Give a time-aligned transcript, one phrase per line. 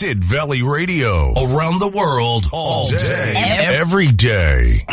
[0.00, 1.34] Sid Valley Radio.
[1.36, 4.86] Around the world, all day, every day.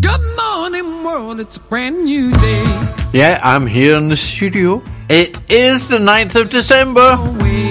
[0.00, 1.38] Good morning, world.
[1.38, 2.86] It's a brand new day.
[3.12, 4.82] Yeah, I'm here in the studio.
[5.10, 7.18] It is the 9th of December.
[7.18, 7.70] Away.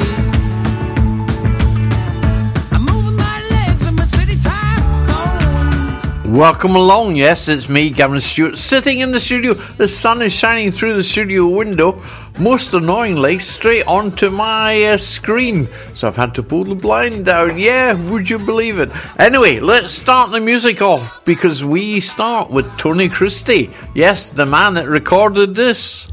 [2.71, 6.38] I'm moving my legs and my city time goes.
[6.38, 7.16] Welcome along.
[7.16, 9.55] Yes, it's me, Gavin Stewart, sitting in the studio.
[9.55, 12.04] The sun is shining through the studio window,
[12.42, 15.70] most annoyingly, straight onto my uh, screen.
[15.94, 17.59] So I've had to pull the blind down.
[17.59, 18.90] Yeah, would you believe it?
[19.20, 23.70] Anyway, let's start the music off because we start with Tony Christie.
[23.94, 26.08] Yes, the man that recorded this.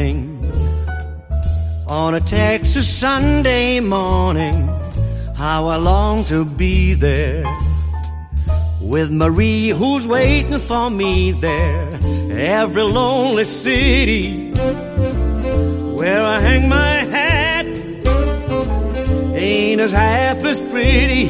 [0.00, 0.44] Dawning
[1.86, 4.68] on a Texas Sunday morning.
[5.36, 7.44] How I long to be there
[8.80, 11.88] with Marie, who's waiting for me there.
[12.32, 17.66] Every lonely city where I hang my hat
[19.36, 21.28] ain't as half as pretty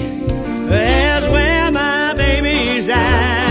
[0.71, 3.50] as where my baby's at.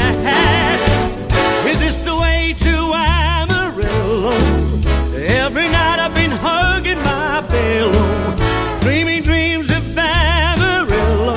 [5.30, 11.36] Every night I've been hugging my pillow, dreaming dreams of Amarillo.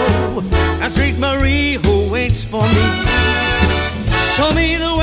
[0.81, 2.87] And sweet Marie who waits for me.
[4.35, 5.02] Show me the way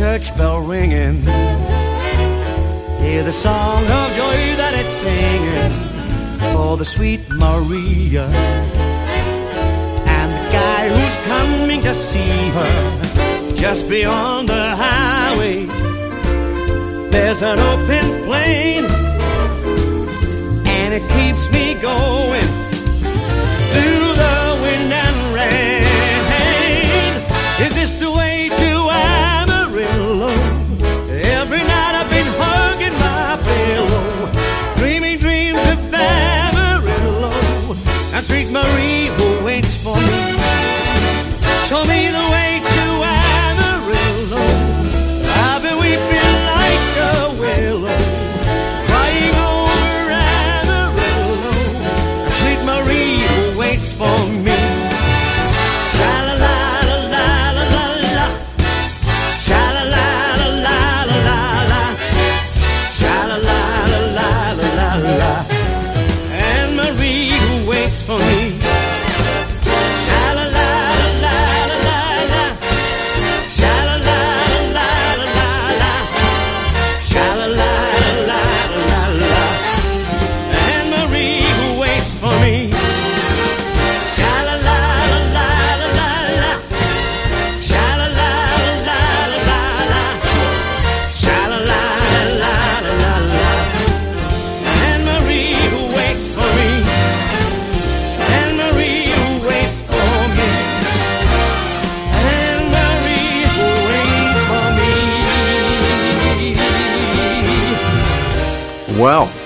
[0.00, 1.22] church bell ringing.
[3.02, 5.72] Hear the song of joy that it's singing
[6.54, 8.24] for the sweet Maria
[10.18, 15.66] and the guy who's coming to see her just beyond the highway.
[17.10, 18.84] There's an open plain
[20.78, 22.50] and it keeps me going
[23.72, 24.49] through the
[38.20, 40.36] And sweet Marie who waits for me.
[41.68, 42.49] Show me the way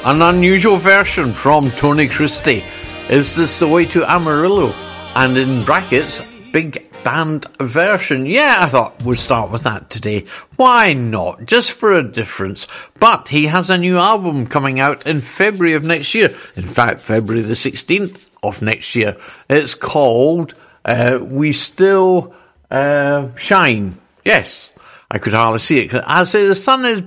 [0.05, 2.63] an unusual version from Tony Christie.
[3.09, 4.73] Is this the way to Amarillo?
[5.15, 6.21] And in brackets,
[6.53, 8.27] big band version.
[8.27, 10.27] Yeah, I thought we'd start with that today.
[10.57, 11.47] Why not?
[11.47, 12.67] Just for a difference.
[13.01, 16.29] But he has a new album coming out in February of next year.
[16.55, 19.17] In fact, February the 16th of next year.
[19.49, 22.35] It's called uh, We Still
[22.71, 23.99] uh, Shine.
[24.23, 24.71] Yes.
[25.15, 25.95] I could hardly see it.
[25.95, 27.03] I say the sun is,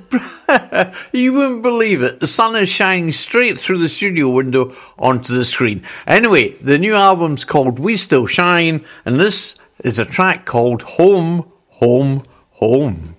[1.11, 2.21] you wouldn't believe it.
[2.21, 5.83] The sun is shining straight through the studio window onto the screen.
[6.07, 11.51] Anyway, the new album's called We Still Shine, and this is a track called Home,
[11.67, 13.17] Home, Home.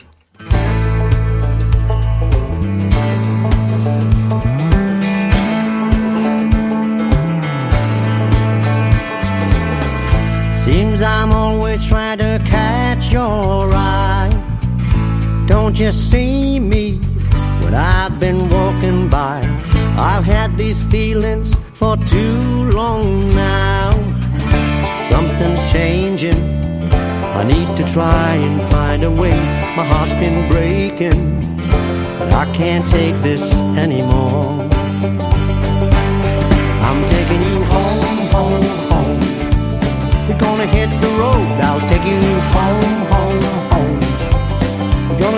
[10.54, 14.47] Seems I'm always trying to catch your eye.
[15.48, 16.98] Don't you see me
[17.62, 19.40] when I've been walking by?
[19.96, 23.90] I've had these feelings for too long now.
[25.00, 26.38] Something's changing.
[26.92, 29.38] I need to try and find a way.
[29.74, 31.40] My heart's been breaking.
[32.18, 33.42] But I can't take this
[33.78, 34.68] anymore.
[36.86, 39.20] I'm taking you home, home, home.
[40.28, 41.58] We're gonna hit the road.
[41.62, 42.20] I'll take you
[42.52, 42.97] home.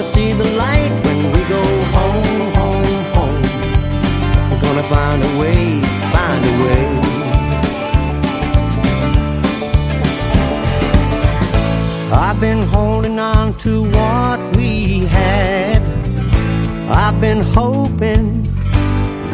[0.01, 1.63] Gonna see the light when we go
[1.97, 3.43] home, home, home.
[4.51, 6.87] We're gonna find a way, find a way.
[12.11, 15.83] I've been holding on to what we had.
[16.89, 18.41] I've been hoping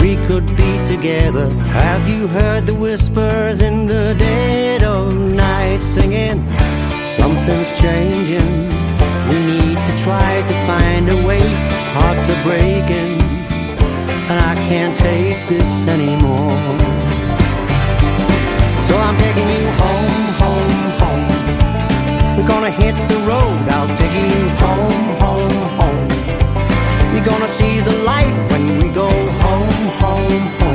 [0.00, 1.48] we could be together.
[1.78, 6.44] Have you heard the whispers in the dead of night singing?
[7.16, 8.85] Something's changing.
[10.06, 11.43] Try to find a way.
[11.97, 13.20] Hearts are breaking,
[14.31, 16.55] and I can't take this anymore.
[18.87, 22.37] So I'm taking you home, home, home.
[22.37, 23.58] We're gonna hit the road.
[23.75, 26.08] I'll take you home, home, home.
[27.12, 29.11] You're gonna see the light when we go
[29.43, 29.70] home,
[30.05, 30.65] home, home.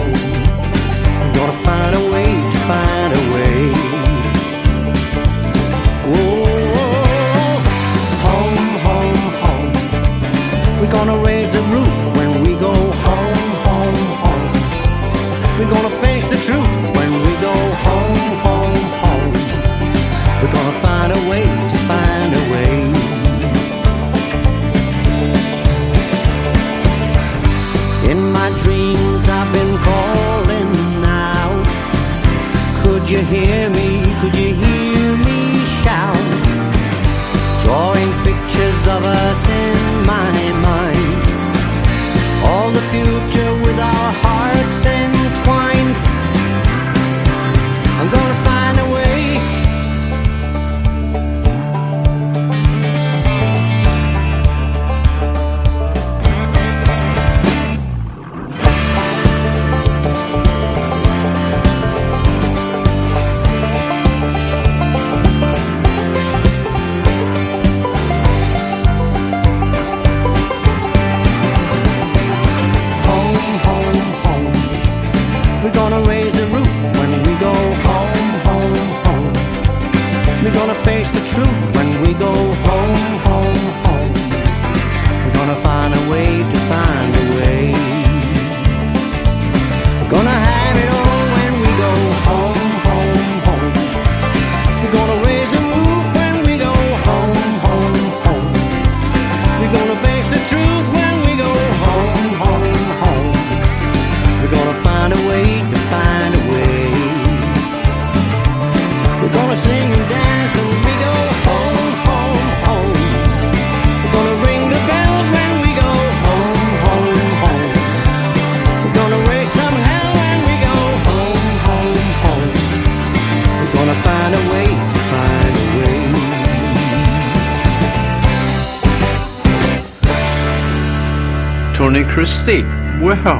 [132.21, 132.61] Christie.
[133.01, 133.40] Well,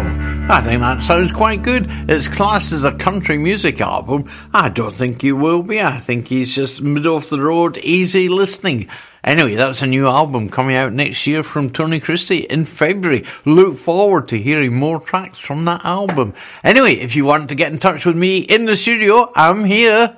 [0.52, 1.86] I think that sounds quite good.
[2.10, 4.28] It's classed as a country music album.
[4.56, 5.80] I don't think you will be.
[5.80, 8.90] I think he's just middle of the road, easy listening.
[9.24, 13.24] Anyway, that's a new album coming out next year from Tony Christie in February.
[13.46, 16.34] Look forward to hearing more tracks from that album.
[16.64, 20.18] Anyway, if you want to get in touch with me in the studio, I'm here.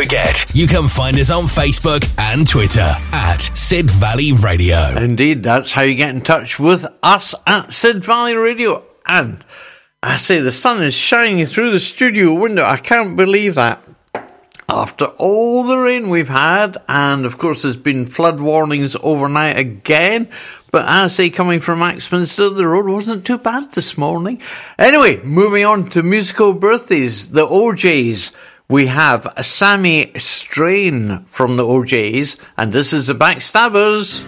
[0.01, 4.97] forget you can find us on Facebook and Twitter at Sid Valley Radio.
[4.97, 8.83] Indeed, that's how you get in touch with us at Sid Valley Radio.
[9.05, 9.45] And
[10.01, 12.63] I say the sun is shining through the studio window.
[12.63, 13.85] I can't believe that.
[14.67, 20.29] After all the rain we've had, and of course there's been flood warnings overnight again.
[20.71, 24.41] But I say, coming from Axminster, the road wasn't too bad this morning.
[24.79, 28.31] Anyway, moving on to musical birthdays, the O'Jays
[28.71, 34.23] we have Sammy Strain from the O'Jays, and this is the Backstabbers.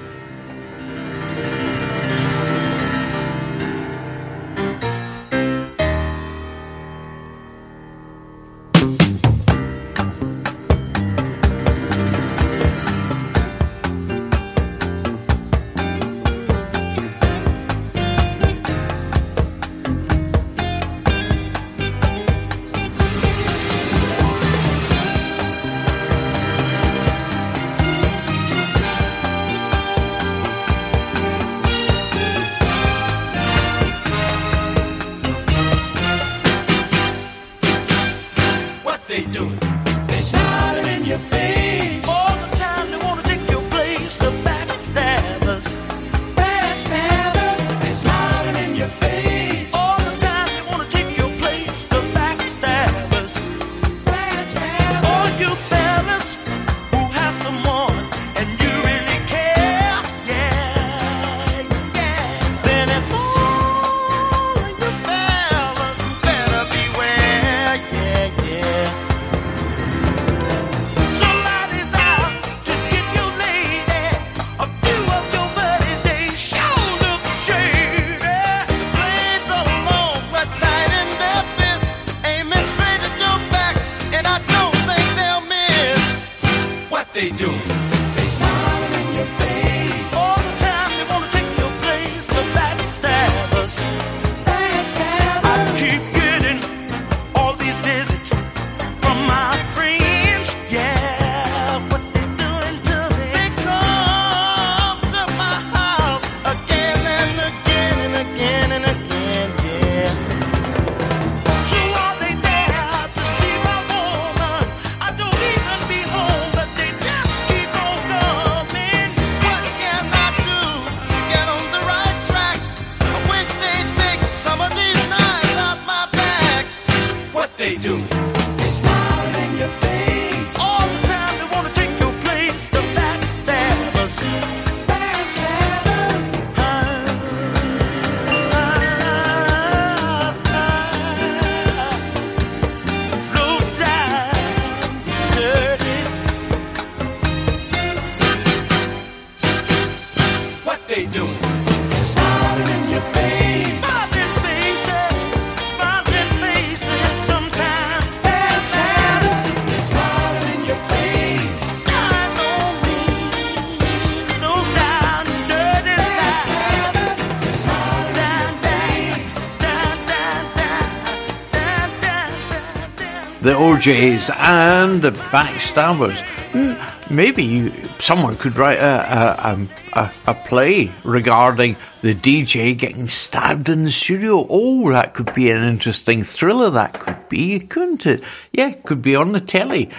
[173.44, 176.20] The O'Jays and the Backstabbers.
[176.54, 179.68] Hmm, Maybe you, someone could write a, a,
[180.00, 184.48] a, a play regarding the DJ getting stabbed in the studio.
[184.50, 186.70] Oh, that could be an interesting thriller.
[186.70, 188.24] That could be, couldn't it?
[188.54, 189.90] Yeah, it could be on the telly.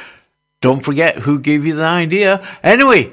[0.63, 2.43] Don't forget who gave you the idea.
[2.63, 3.13] Anyway,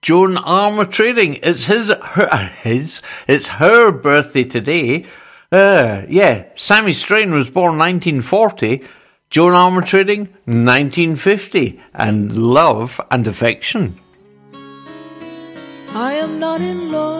[0.00, 1.40] Joan Armatrading.
[1.42, 5.04] It's his, her, his, it's her birthday today.
[5.52, 8.84] Uh, yeah, Sammy Strain was born 1940.
[9.30, 11.82] Joan Armatrading, 1950.
[11.92, 14.00] And love and affection.
[15.94, 17.18] I am not in love,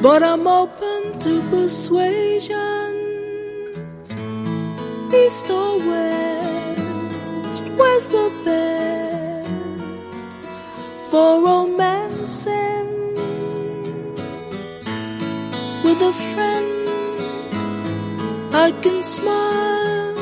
[0.00, 2.54] but I'm open to persuasion.
[5.12, 10.24] East or west, where's the best
[11.10, 12.88] for romancing
[15.82, 16.87] with a friend?
[18.52, 20.14] I can smile,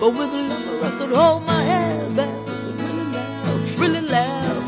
[0.00, 4.64] but with a lover I could hold my head back and really laugh, really laugh.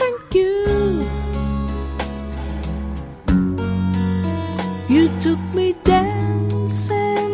[0.00, 1.06] Thank you.
[4.88, 7.32] You took me dancing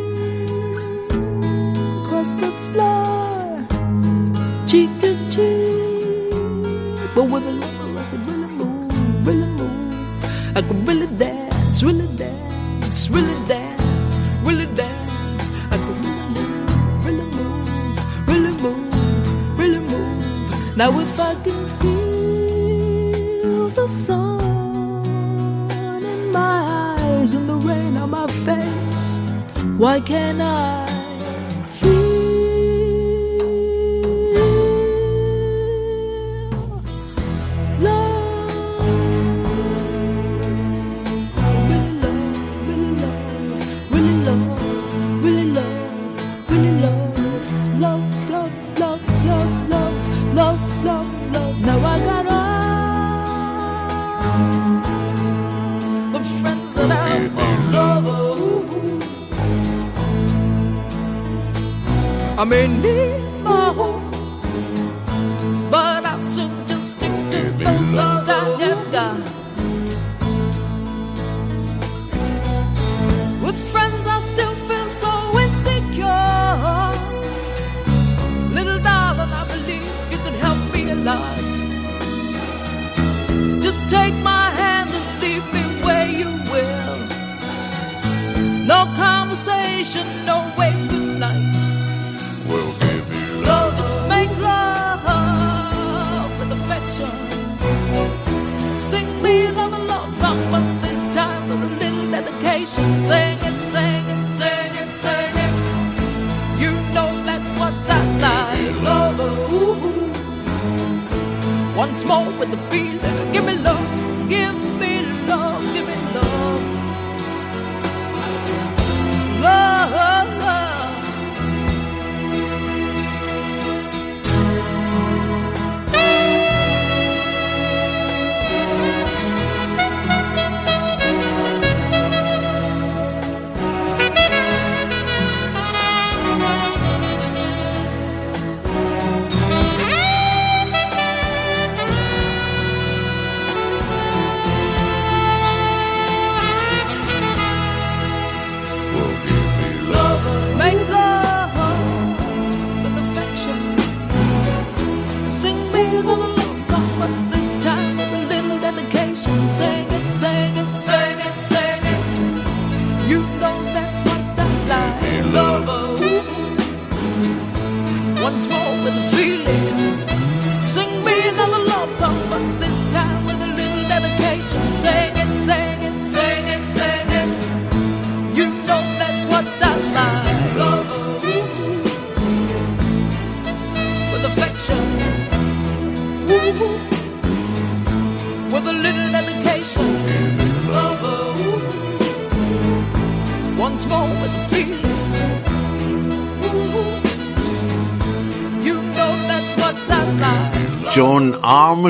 [2.03, 3.67] across the floor,
[4.67, 6.33] cheek to cheek,
[7.15, 9.58] but with a lover I could really move, really move.
[10.59, 15.53] I could really dance, really dance, really dance, really dance.
[15.71, 20.77] I could really move, really move, really move, really move.
[20.77, 24.41] Now if I can feel the sun
[26.05, 29.21] in my eyes and the rain on my face,
[29.77, 30.88] why can't I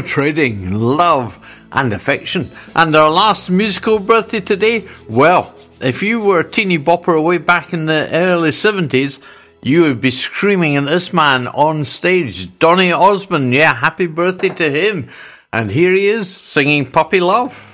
[0.02, 1.38] Trading, love
[1.72, 2.50] and affection.
[2.76, 7.72] And our last musical birthday today, well, if you were a teeny bopper way back
[7.72, 9.20] in the early 70s,
[9.62, 13.52] you would be screaming at this man on stage, Donny Osmond.
[13.52, 15.08] Yeah, happy birthday to him.
[15.52, 17.67] And here he is singing Puppy Love.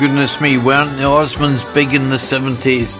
[0.00, 2.98] Goodness me, weren't the Osmonds big in the 70s?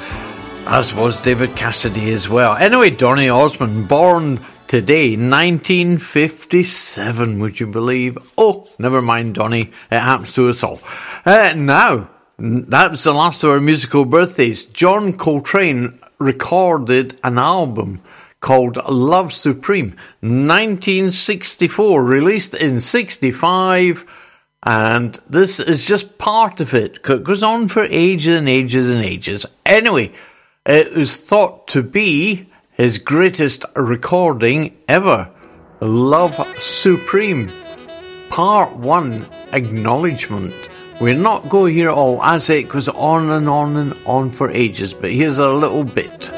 [0.67, 2.55] As was David Cassidy as well.
[2.57, 8.19] Anyway, Donny Osmond, born today, 1957, would you believe?
[8.37, 9.73] Oh, never mind, Donny.
[9.91, 10.79] It happens to us all.
[11.25, 14.67] Uh, now, that was the last of our musical birthdays.
[14.67, 18.03] John Coltrane recorded an album
[18.41, 24.05] called Love Supreme, 1964, released in 65.
[24.63, 26.99] And this is just part of it.
[27.09, 29.47] It goes on for ages and ages and ages.
[29.65, 30.13] Anyway,
[30.67, 35.31] it was thought to be his greatest recording ever.
[35.81, 37.51] Love Supreme.
[38.29, 40.55] Part 1 Acknowledgement.
[41.01, 44.93] We're not going here all as it goes on and on and on for ages,
[44.93, 46.31] but here's a little bit.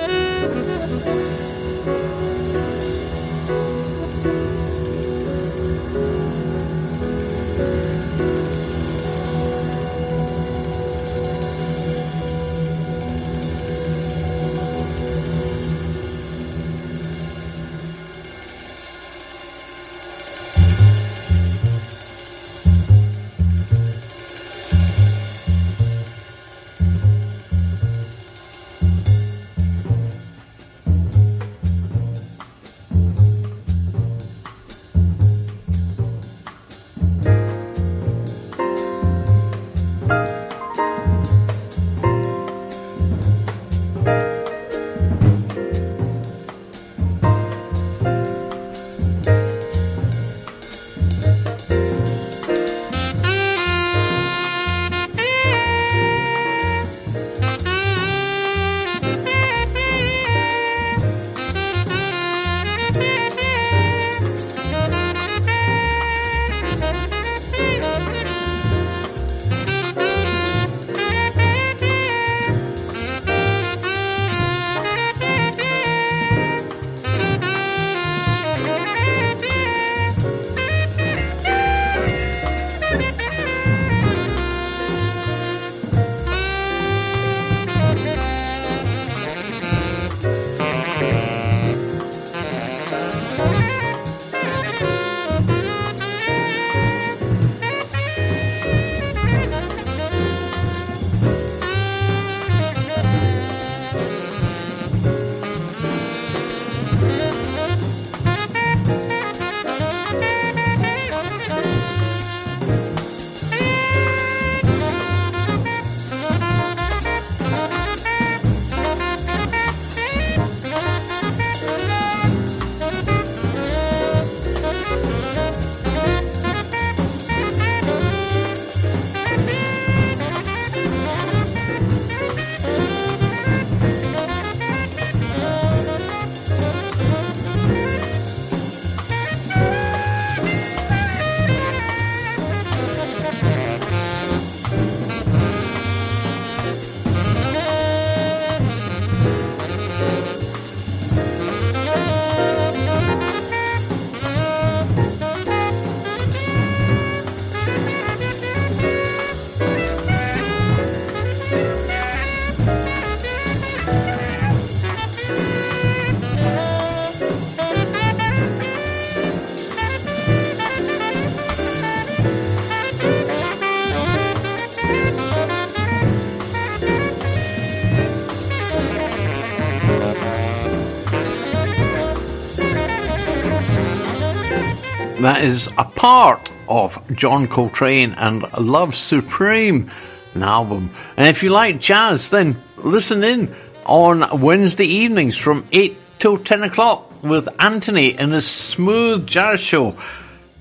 [185.33, 189.91] That is a part of John Coltrane and Love Supreme,
[190.35, 190.95] an album.
[191.17, 196.65] And if you like jazz, then listen in on Wednesday evenings from 8 till 10
[196.65, 199.97] o'clock with Anthony in his smooth jazz show.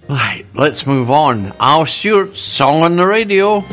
[0.08, 1.52] Right, let's move on.
[1.60, 3.66] Al Stewart, Song on the Radio.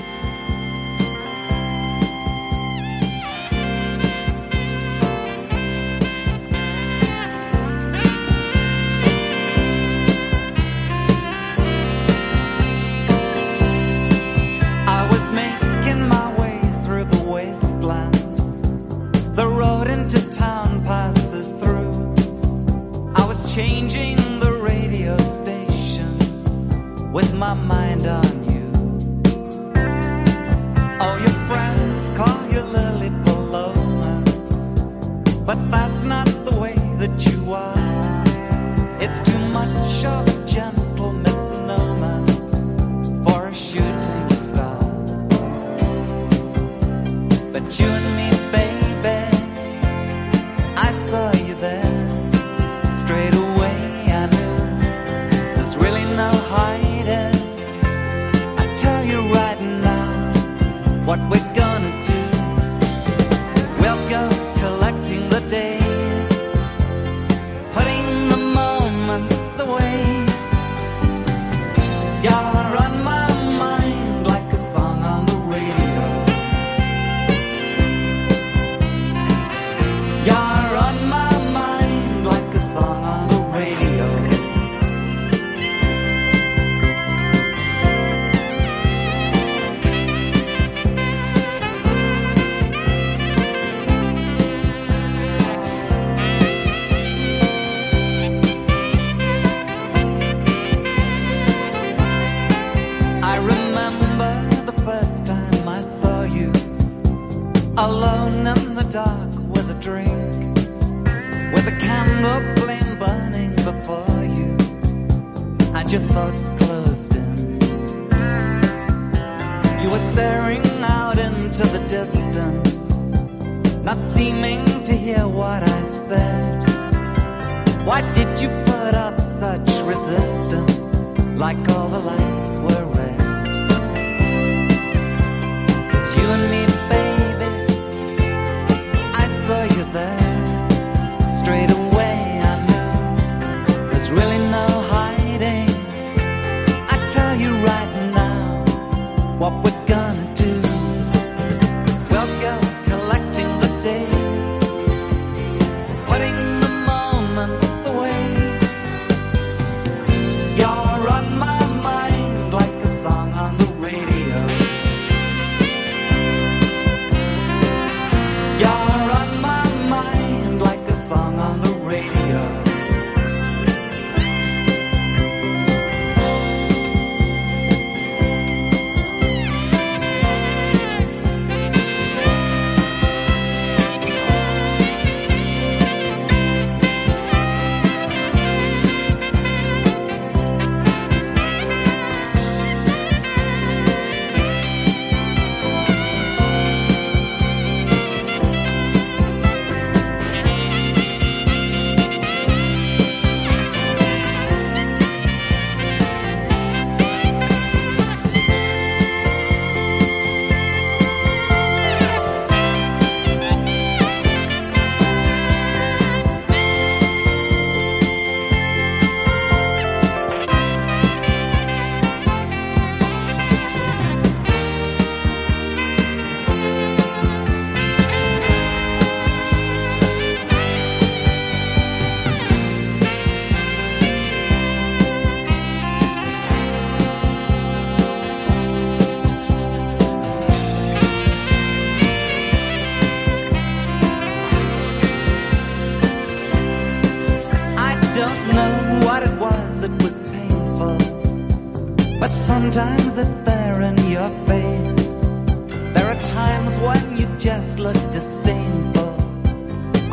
[47.70, 48.17] June.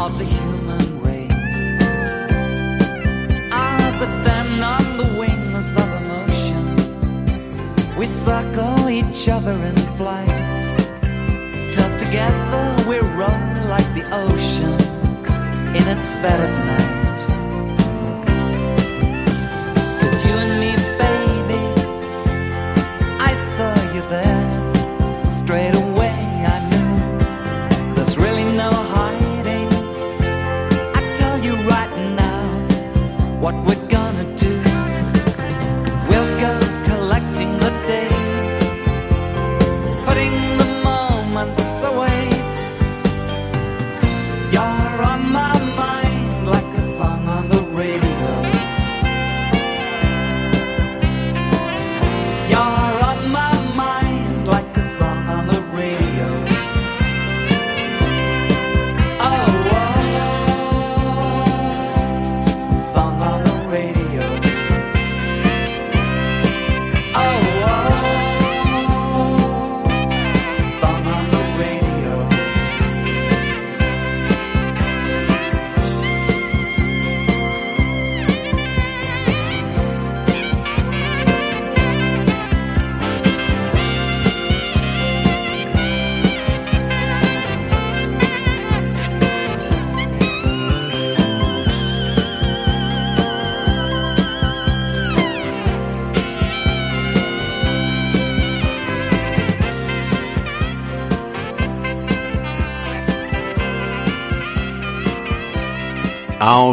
[0.05, 1.31] of the human race.
[3.51, 6.65] Ah, but then on the wings of emotion,
[7.97, 10.65] we circle each other in flight.
[11.73, 14.77] Till together we roll like the ocean
[15.77, 17.04] in its bed at night.
[33.45, 33.84] what would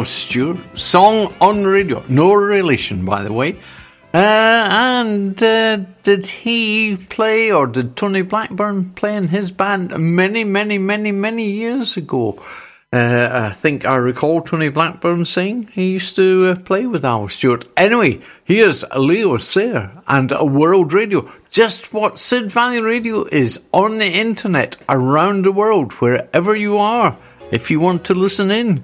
[0.03, 0.57] Stewart.
[0.77, 2.03] Song on radio.
[2.07, 3.59] No relation, by the way.
[4.13, 10.43] Uh, and uh, did he play, or did Tony Blackburn play in his band many,
[10.43, 12.39] many, many, many years ago?
[12.93, 17.27] Uh, I think I recall Tony Blackburn saying he used to uh, play with Al
[17.27, 17.65] Stewart.
[17.75, 21.27] Anyway, here's Leo Sayer and World Radio.
[21.49, 27.17] Just what Sid Valley Radio is on the internet around the world, wherever you are,
[27.51, 28.83] if you want to listen in.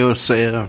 [0.00, 0.66] Muir's uh,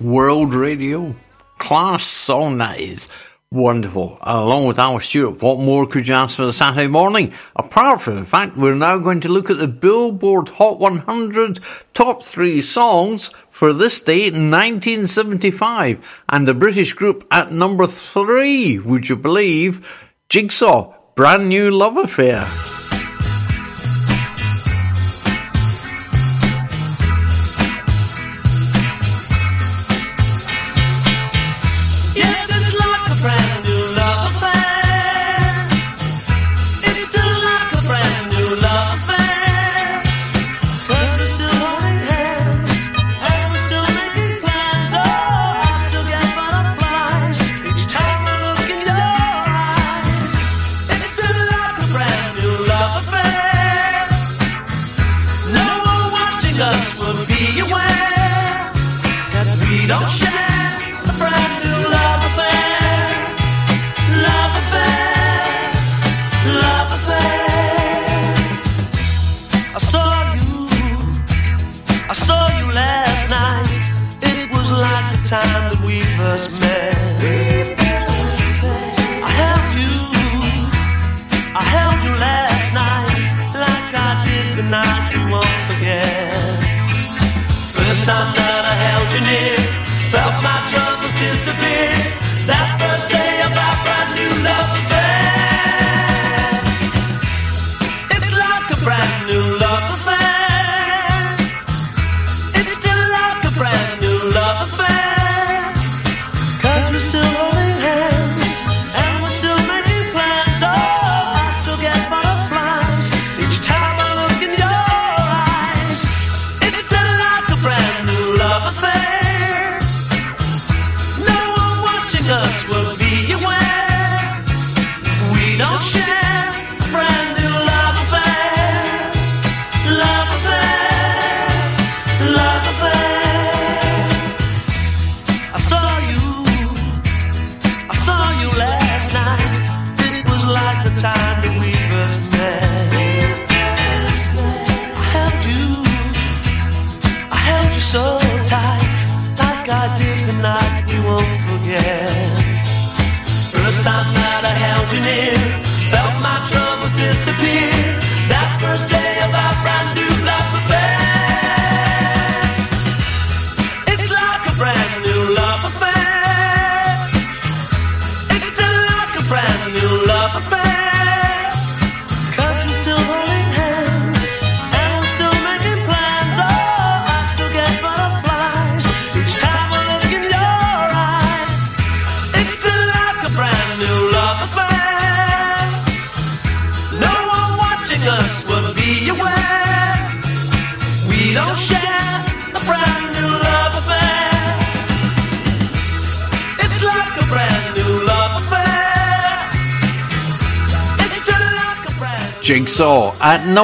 [0.00, 1.14] World Radio.
[1.58, 3.10] Class song that is.
[3.50, 4.16] Wonderful.
[4.22, 7.34] Along with Al Stewart, what more could you ask for the Saturday morning?
[7.54, 11.60] Apart from the fact we're now going to look at the Billboard Hot 100
[11.92, 16.02] top three songs for this day in 1975.
[16.30, 19.86] And the British group at number three, would you believe?
[20.30, 22.48] Jigsaw, Brand New Love Affair.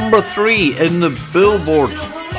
[0.00, 1.90] number three in the Billboard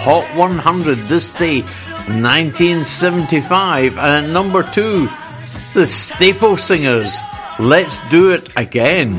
[0.05, 3.97] Hot 100 this day, 1975.
[3.97, 5.09] And at number two,
[5.73, 7.17] the Staple Singers,
[7.57, 9.15] Let's Do It Again.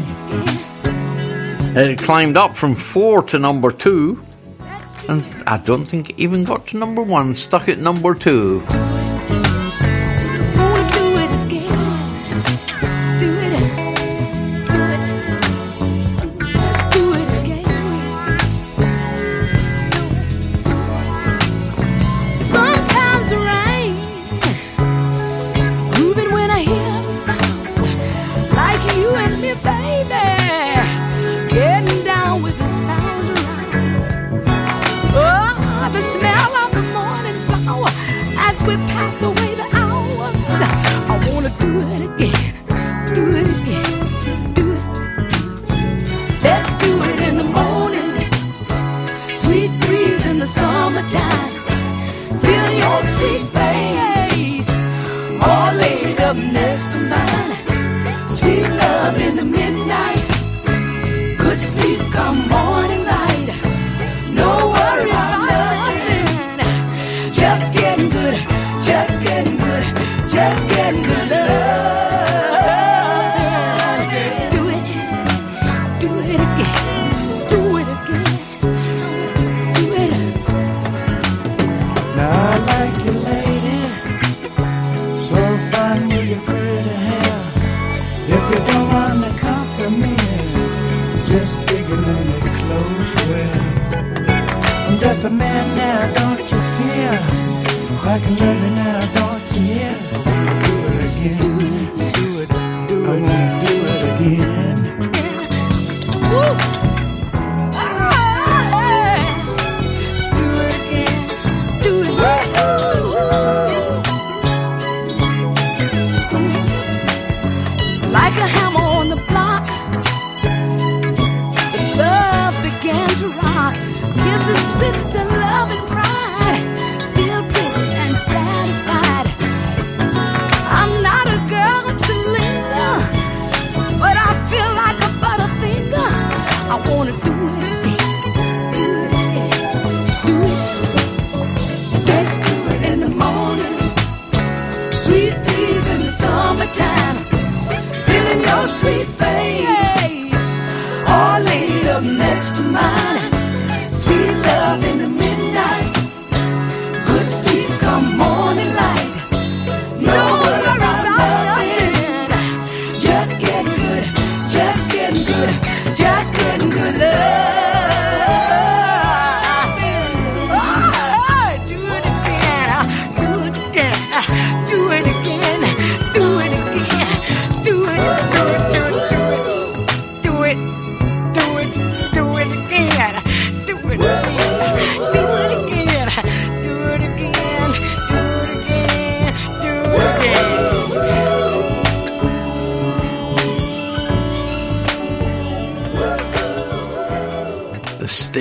[1.77, 4.23] It climbed up from four to number two,
[5.09, 8.65] and I don't think it even got to number one, stuck at number two.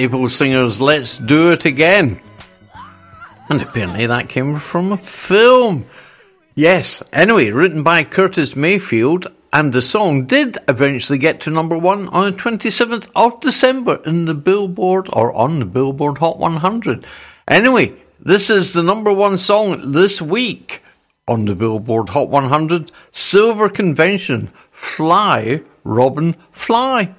[0.08, 2.22] people singers, Let's Do It Again.
[3.50, 5.86] And apparently that came from a film.
[6.56, 12.08] Yes, anyway, written by Curtis Mayfield, and the song did eventually get to number one
[12.08, 17.06] on the 27th of December in the Billboard or on the Billboard Hot 100.
[17.50, 20.82] Anyway, this is the number one song this week
[21.28, 27.14] on the Billboard Hot 100 Silver Convention Fly, Robin, Fly.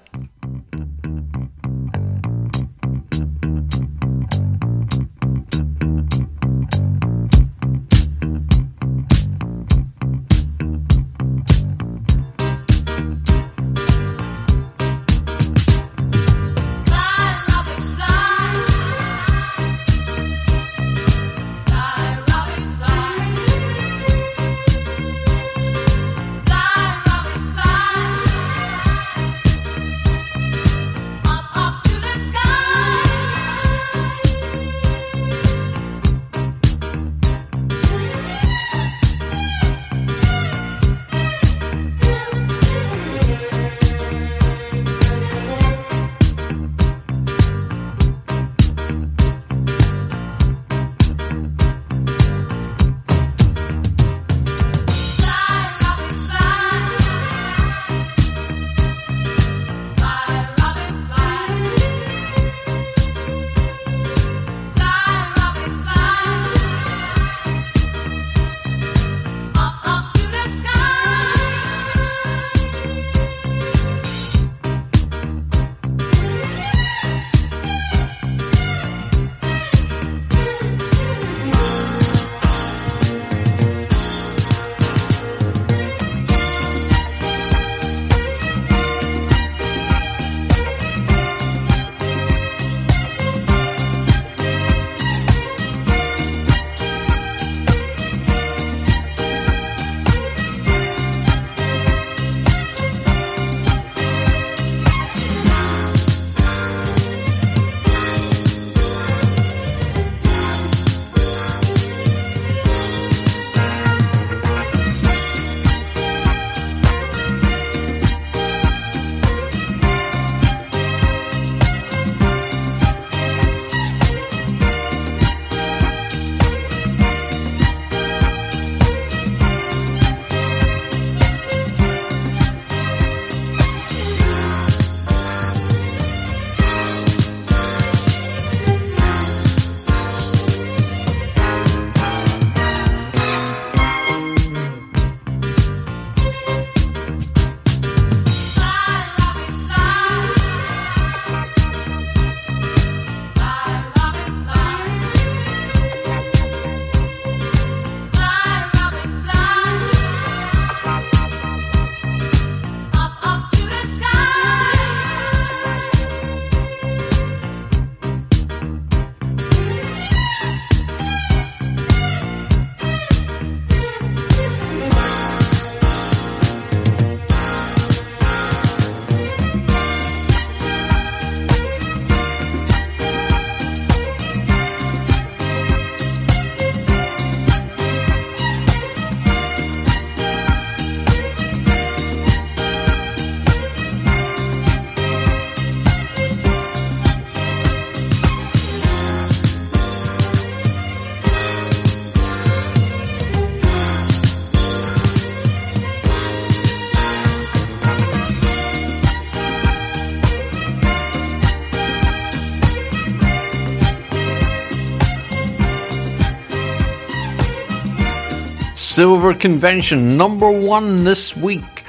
[218.99, 221.85] Silver Convention, number one this week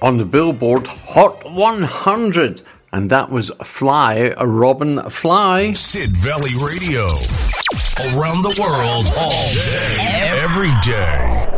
[0.00, 2.62] on the Billboard Hot 100.
[2.92, 5.72] And that was Fly, Robin Fly.
[5.72, 7.06] Sid Valley Radio.
[8.14, 9.96] Around the world, all day,
[10.30, 11.48] every day.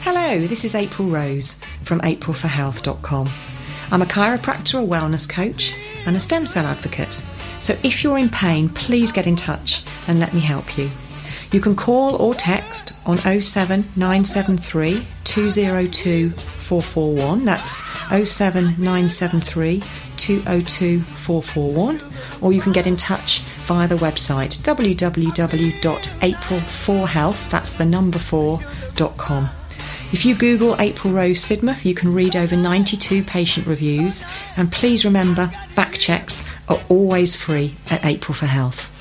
[0.00, 1.54] Hello, this is April Rose
[1.84, 3.28] from aprilforhealth.com.
[3.92, 5.72] I'm a chiropractor, a wellness coach,
[6.06, 7.22] and a stem cell advocate.
[7.60, 10.90] So if you're in pain, please get in touch and let me help you.
[11.52, 17.44] You can call or text on 07973 202 441.
[17.44, 19.82] That's 07973
[20.16, 22.00] 202 441.
[22.42, 29.50] Or you can get in touch via the website www.april4health, that's the number 4.com.
[30.12, 34.24] If you Google April Rose Sidmouth, you can read over 92 patient reviews.
[34.56, 38.95] And please remember, back checks are always free at April for Health.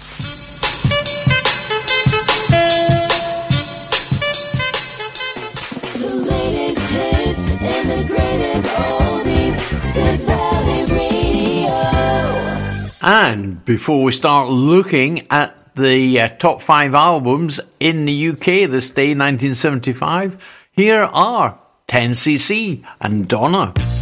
[13.06, 18.90] And before we start looking at the uh, top five albums in the UK this
[18.90, 20.40] day, 1975,
[20.72, 23.95] here are 10cc and Donna.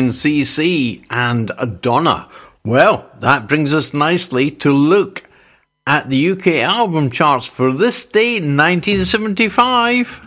[0.00, 2.26] Ten cc and Donna.
[2.64, 5.28] Well, that brings us nicely to look
[5.86, 10.22] at the UK album charts for this day, 1975.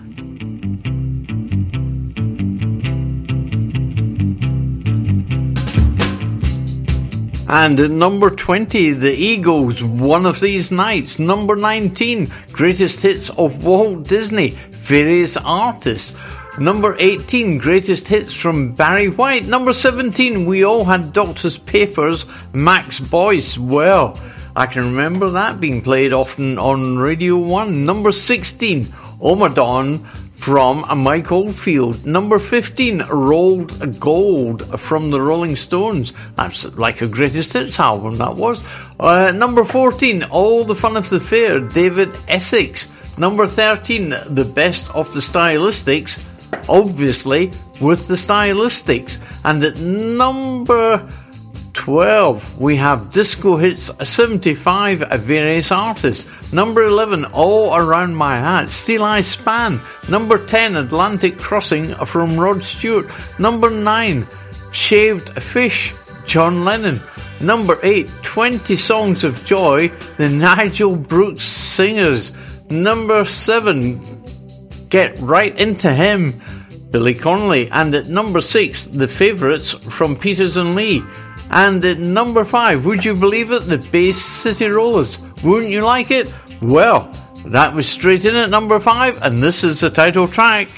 [7.50, 11.18] And at number 20, The Eagles, One of These Nights.
[11.18, 16.16] Number 19, Greatest Hits of Walt Disney, Various Artists.
[16.60, 19.48] Number 18, Greatest Hits from Barry White.
[19.48, 23.58] Number 17, We All Had Doctor's Papers, Max Boyce.
[23.58, 24.20] Well,
[24.56, 27.88] I can remember that being played often on Radio 1.
[27.88, 28.86] Number 16,
[29.20, 32.06] Ommadawn from Mike Oldfield.
[32.06, 36.14] Number 15, Rolled Gold from the Rolling Stones.
[36.36, 38.64] That's like a greatest hits album, that was.
[39.00, 42.90] Uh, number 14, All the Fun of the Fair, David Essex.
[43.18, 46.20] Number 13, The Best of the Stylistics,
[46.68, 49.18] obviously with the Stylistics.
[49.44, 51.08] And at number
[51.74, 56.26] 12, we have Disco Hits uh, 75 uh, various artists.
[56.52, 59.82] Number 11, All Around My Hat, Steeleye Span.
[60.08, 63.08] Number 10, Atlantic Crossing uh, from Rod Stewart.
[63.40, 64.28] Number 9,
[64.72, 65.94] Shaved Fish,
[66.26, 67.02] John Lennon.
[67.42, 72.32] Number 8, 20 Songs of Joy, the Nigel Brooks Singers.
[72.70, 74.13] Number 7,
[74.94, 76.40] Get Right Into Him,
[76.92, 77.68] Billy Connolly.
[77.72, 81.04] And at number 6, The Favourites from Peters and Lee.
[81.50, 83.62] And at number 5, would you believe it?
[83.62, 85.18] The Bay City Rollers.
[85.44, 86.32] Wouldn't you like it?
[86.62, 87.12] Well,
[87.48, 90.70] that was straight in at number 5, and this is the title track.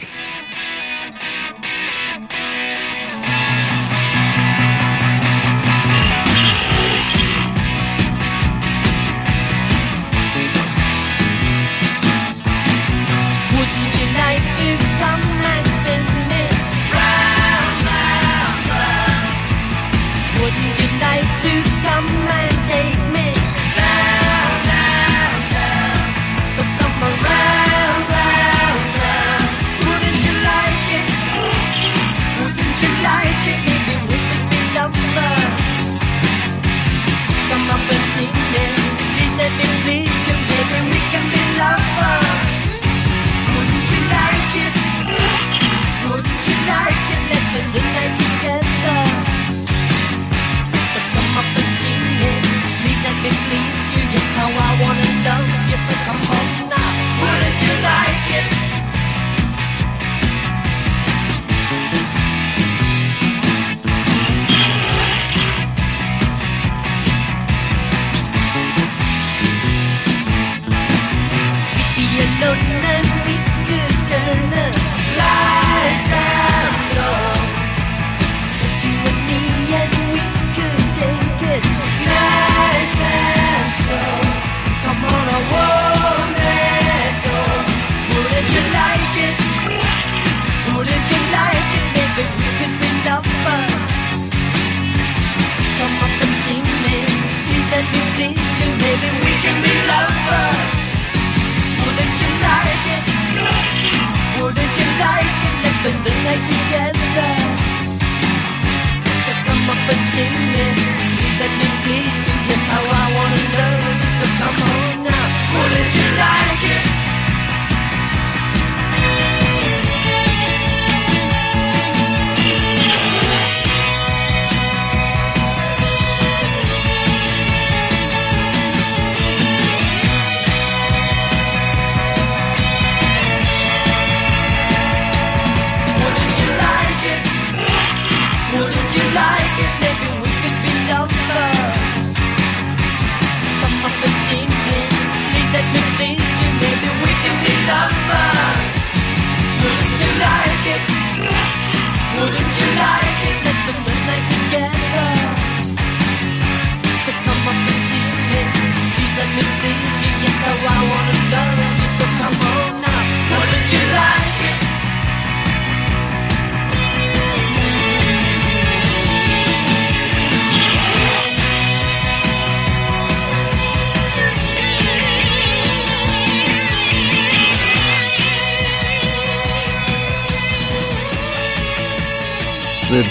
[55.87, 56.24] So come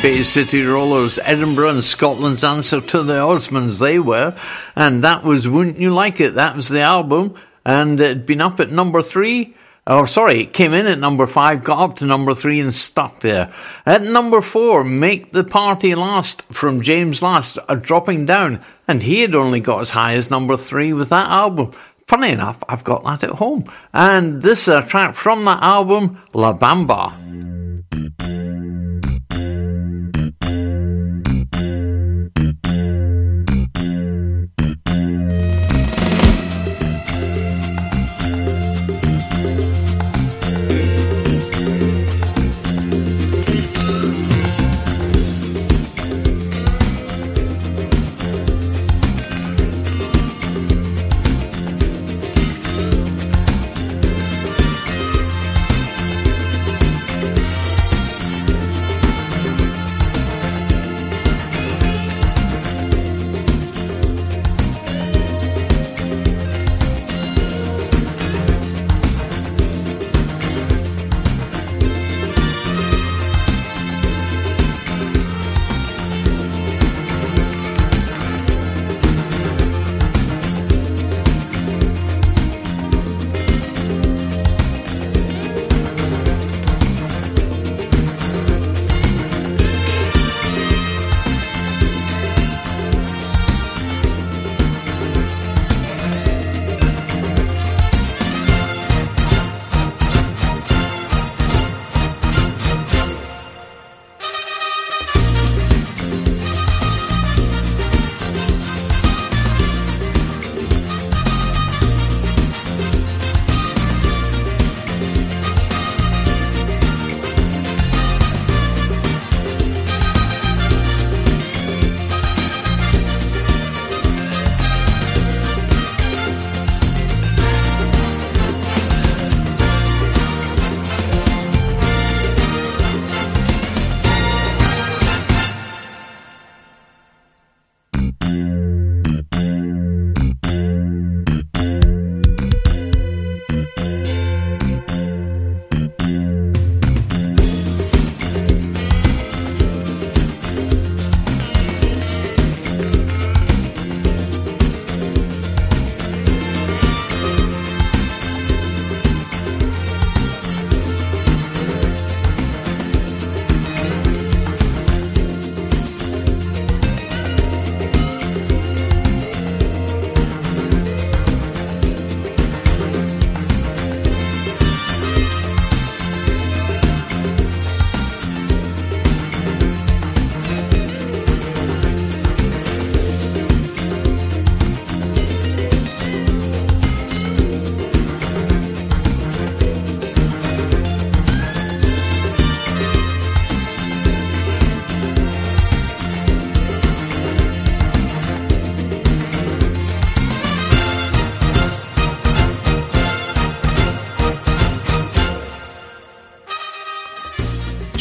[0.04, 4.36] Bay City Rollers, Edinburgh and Scotland's answer to the Osmonds, they were.
[4.76, 6.34] And that was Wouldn't You Like It?
[6.34, 7.36] That was the album.
[7.64, 9.56] And it'd been up at number three.
[9.86, 13.20] Oh, sorry, it came in at number five, got up to number three and stuck
[13.20, 13.54] there.
[13.86, 18.62] At number four, Make the Party Last from James Last, uh, dropping down.
[18.86, 21.72] And he had only got as high as number three with that album.
[22.06, 23.72] Funny enough, I've got that at home.
[23.94, 27.53] And this is a track from that album, La Bamba.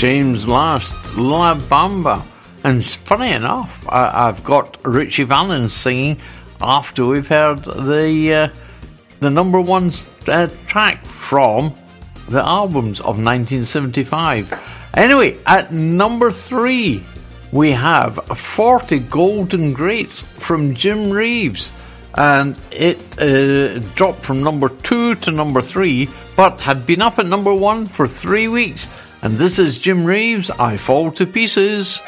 [0.04, 2.26] James Last, La Bamba.
[2.66, 6.20] And funny enough, I, I've got Ritchie Valens singing
[6.60, 8.50] after we've heard the uh,
[9.22, 9.94] the number one
[10.28, 11.74] uh, track from
[12.28, 14.62] the albums of 1975.
[14.94, 17.02] Anyway, at number three,
[17.54, 21.72] we have 40 Golden Greats from Jim Reeves.
[22.16, 27.26] And it uh, dropped from number two to number three, but had been up at
[27.26, 28.90] number one for three weeks.
[29.24, 32.02] And this is Jim Reeves, I Fall to Pieces.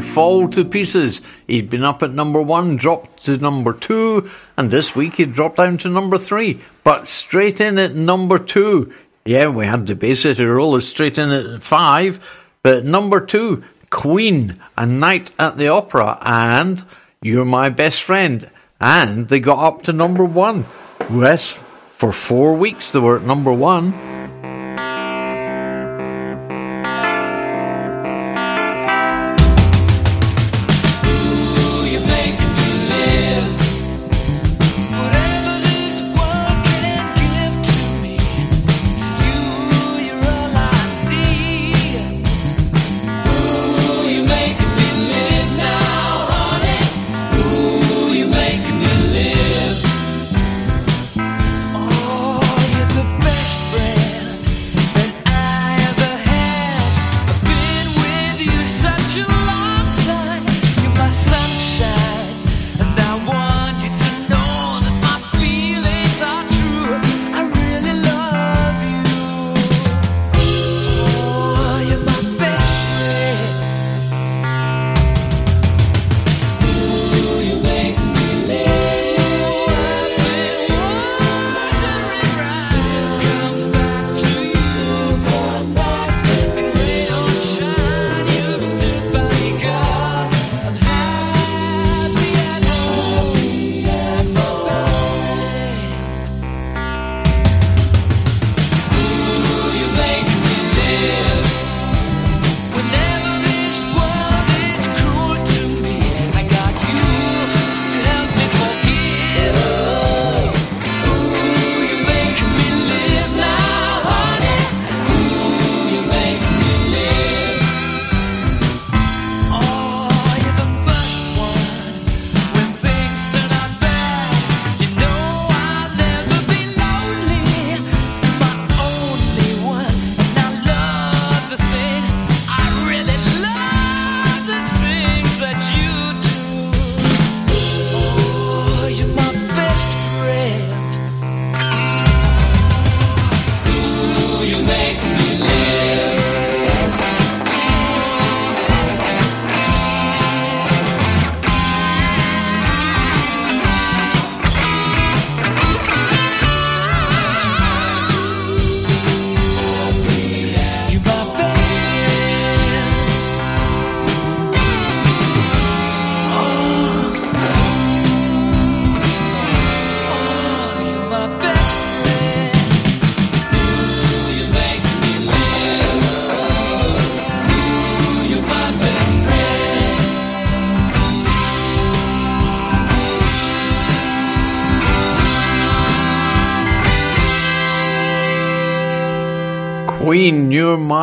[0.00, 1.22] Fall to Pieces.
[1.46, 5.56] He'd been up at number one, dropped to number two, and this week he dropped
[5.56, 8.92] down to number three, but straight in at number two.
[9.24, 12.20] Yeah, we had the Bay City Rollers straight in at five,
[12.62, 16.84] but number two, Queen, A Night at the Opera, and
[17.22, 18.50] You're My Best Friend.
[18.80, 20.66] And they got up to number one.
[21.10, 21.58] Yes,
[21.96, 24.15] for four weeks they were at number one.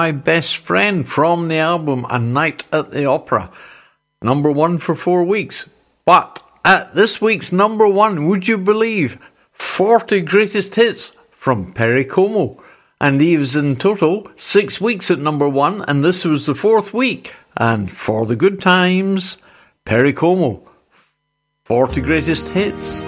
[0.03, 3.49] My Best Friend from the album A Night at the Opera.
[4.21, 5.69] Number one for four weeks.
[6.03, 9.17] But at this week's number one, would you believe
[9.53, 12.61] 40 greatest hits from Perry Como?
[12.99, 16.93] And he was in total six weeks at number one, and this was the fourth
[16.93, 17.33] week.
[17.55, 19.37] And for the good times,
[19.85, 20.67] Perry Como,
[21.63, 22.99] 40 greatest hits.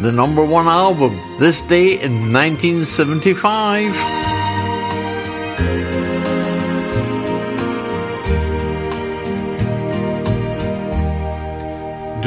[0.00, 4.17] The number one album, this day in 1975.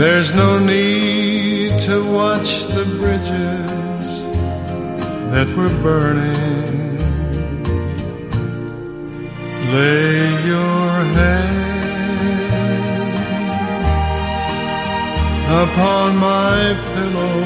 [0.00, 4.24] There's no need to watch the bridges
[5.30, 6.96] that were burning.
[9.74, 11.60] Lay your head
[15.62, 16.58] upon my
[16.94, 17.38] pillow.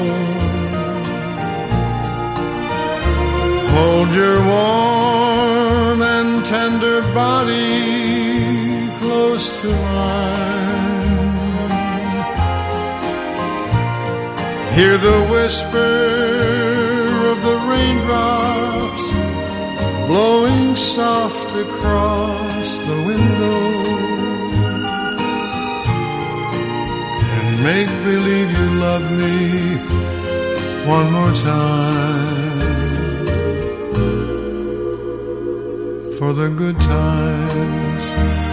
[3.75, 10.54] Hold your warm and tender body close to mine.
[14.75, 15.93] Hear the whisper
[17.31, 19.05] of the raindrops
[20.05, 23.61] blowing soft across the window.
[27.35, 29.77] And make believe you love me
[30.85, 32.59] one more time.
[36.17, 38.44] For the good times.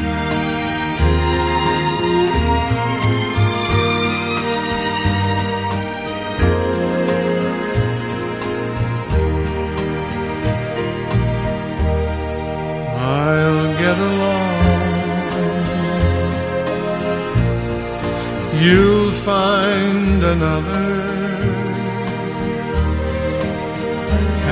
[18.65, 20.89] You'll find another,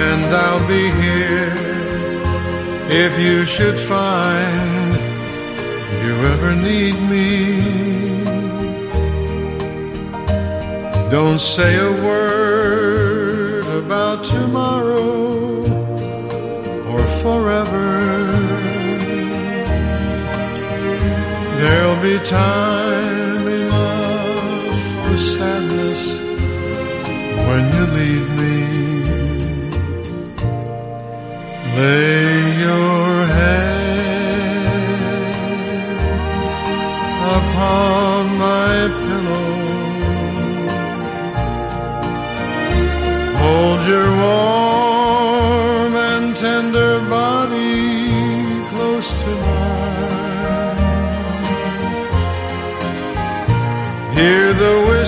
[0.09, 1.55] and I'll be here
[2.91, 4.93] if you should find
[6.05, 7.31] you ever need me.
[11.09, 15.61] Don't say a word about tomorrow
[16.91, 18.10] or forever.
[21.71, 26.03] There'll be time enough for sadness
[27.47, 28.57] when you leave me.
[31.77, 32.33] Lay
[32.67, 33.07] your
[33.39, 34.81] head
[37.39, 38.73] upon my
[39.05, 39.51] pillow.
[43.43, 44.70] Hold your warm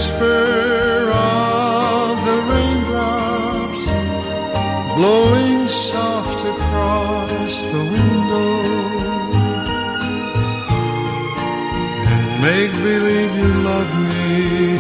[0.02, 3.82] whisper of the raindrops
[4.96, 8.52] blowing soft across the window.
[12.12, 14.76] And make believe you love me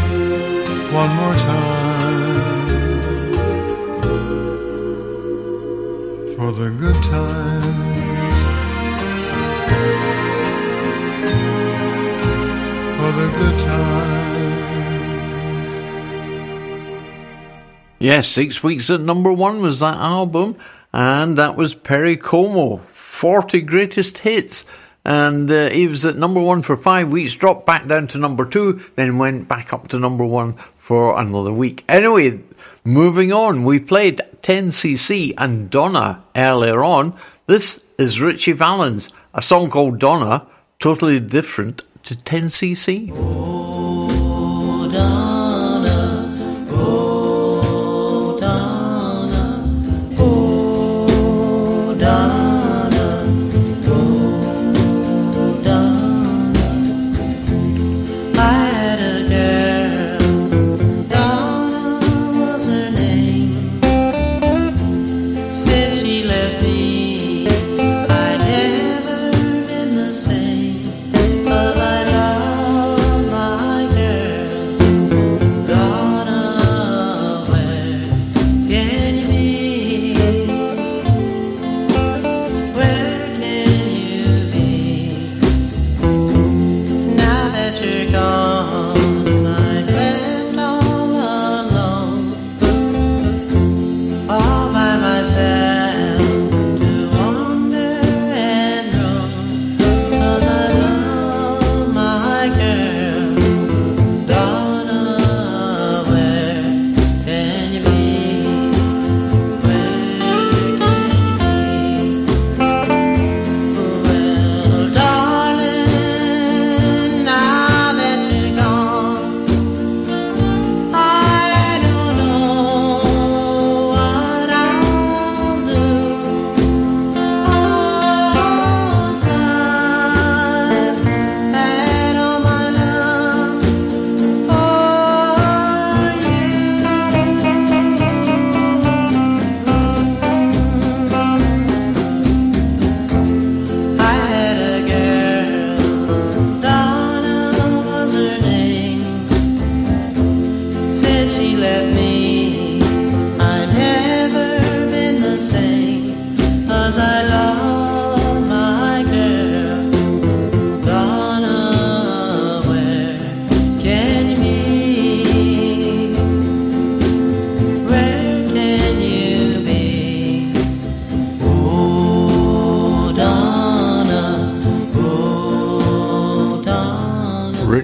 [1.00, 2.66] one more time.
[6.34, 8.38] For the good times.
[12.96, 14.71] For the good times.
[18.02, 20.56] Yes, six weeks at number one was that album,
[20.92, 24.64] and that was Perry Como, 40 greatest hits.
[25.04, 28.44] And uh, he was at number one for five weeks, dropped back down to number
[28.44, 31.84] two, then went back up to number one for another week.
[31.88, 32.40] Anyway,
[32.82, 37.16] moving on, we played 10cc and Donna earlier on.
[37.46, 40.44] This is Ritchie Valens, a song called Donna,
[40.80, 43.12] totally different to 10cc.
[43.12, 44.01] I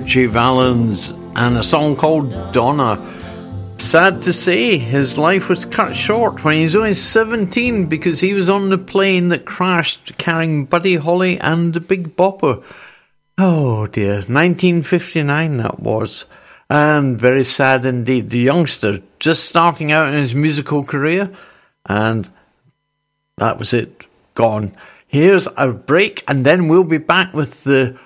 [0.09, 2.99] Ritchie Valens and a song called Donna.
[3.77, 8.33] Sad to say, his life was cut short when he was only 17 because he
[8.33, 12.65] was on the plane that crashed carrying Buddy Holly and the Big Bopper.
[13.37, 16.25] Oh dear, 1959 that was.
[16.71, 18.31] And very sad indeed.
[18.31, 21.31] The youngster just starting out in his musical career,
[21.85, 22.27] and
[23.37, 24.07] that was it.
[24.33, 24.73] Gone.
[25.07, 27.99] Here's a break, and then we'll be back with the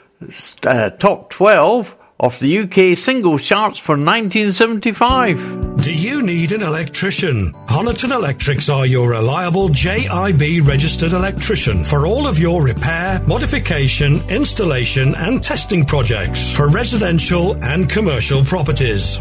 [0.64, 5.82] uh, top 12 of the UK single charts for 1975.
[5.82, 7.52] Do you need an electrician?
[7.66, 15.16] Honiton Electrics are your reliable JIB registered electrician for all of your repair, modification, installation,
[15.16, 19.20] and testing projects for residential and commercial properties.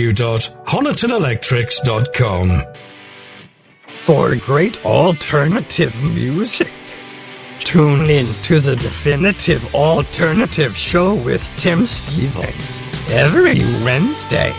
[0.00, 2.62] www.honitonelectrics.com.
[3.96, 6.70] For great alternative music,
[7.58, 14.54] tune in to the Definitive Alternative Show with Tim Stevens every Wednesday.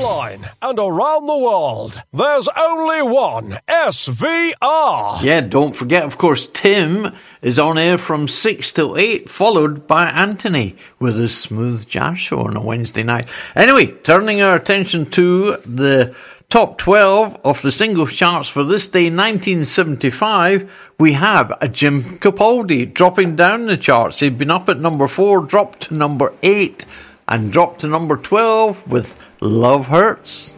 [0.00, 5.22] Online and around the world, there's only one SVR.
[5.22, 10.06] Yeah, don't forget, of course, Tim is on air from 6 till 8, followed by
[10.06, 13.28] Anthony with his smooth jazz show on a Wednesday night.
[13.54, 16.14] Anyway, turning our attention to the
[16.48, 22.90] top 12 of the singles charts for this day, 1975, we have a Jim Capaldi
[22.90, 24.20] dropping down the charts.
[24.20, 26.86] He'd been up at number 4, dropped to number 8,
[27.30, 30.52] and dropped to number 12 with Love Hurts.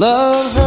[0.00, 0.59] Love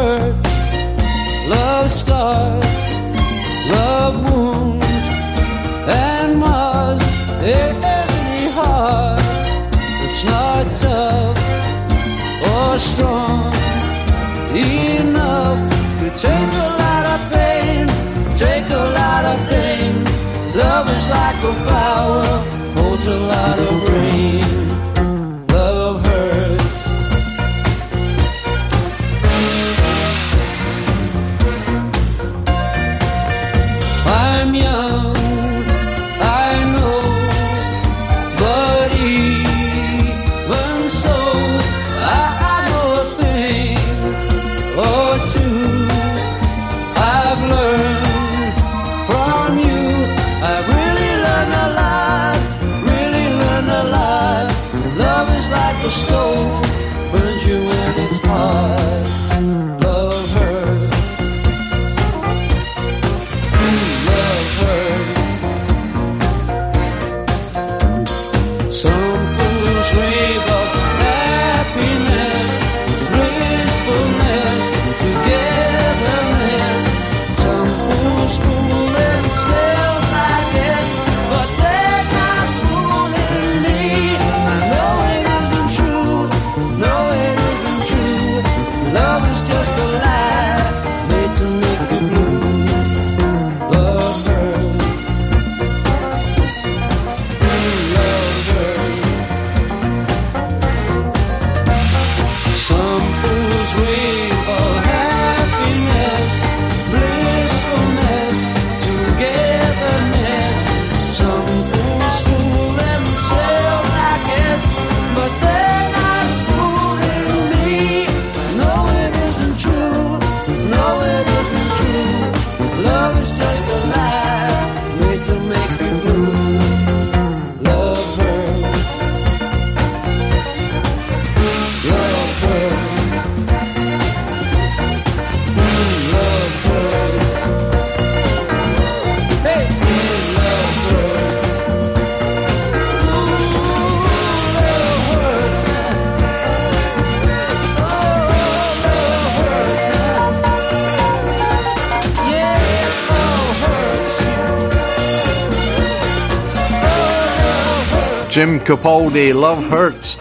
[158.65, 160.17] Capaldi, Love Hurts,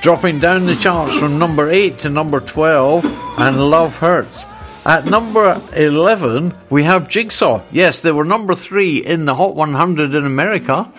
[0.00, 3.04] dropping down the charts from number 8 to number 12,
[3.38, 4.46] and Love Hurts.
[4.84, 7.62] At number 11, we have Jigsaw.
[7.72, 10.92] Yes, they were number 3 in the Hot 100 in America.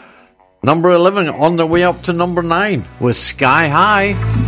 [0.63, 4.46] Number 11 on their way up to number 9 with Sky High.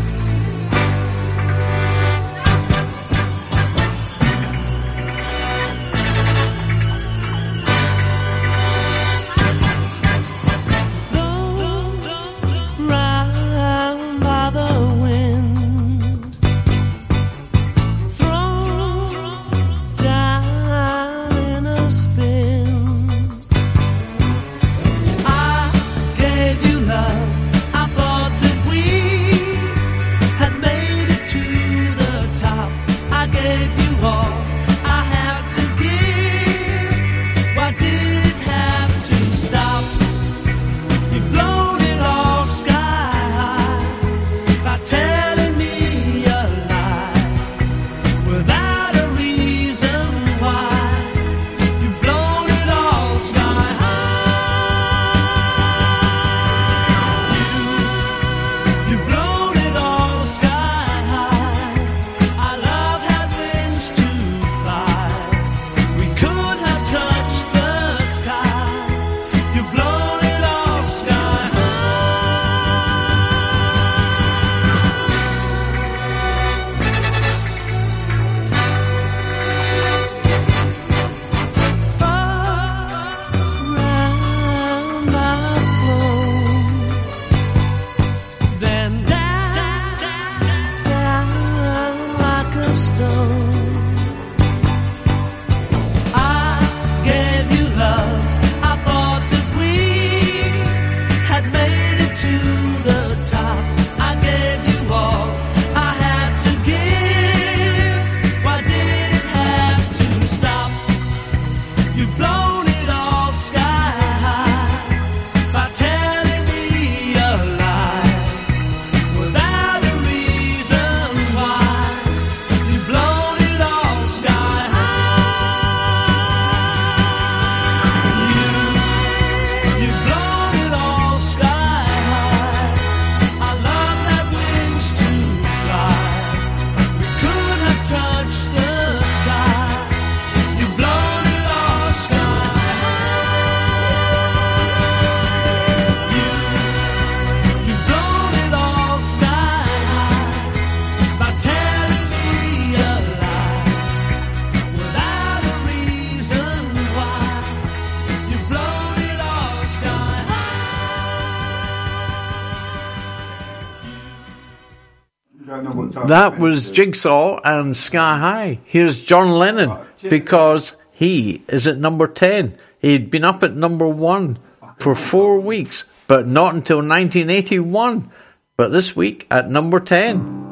[166.09, 168.59] That was Jigsaw and Sky High.
[168.65, 172.57] Here's John Lennon because he is at number 10.
[172.79, 174.39] He'd been up at number one
[174.79, 178.09] for four weeks, but not until 1981.
[178.57, 180.48] But this week at number 10.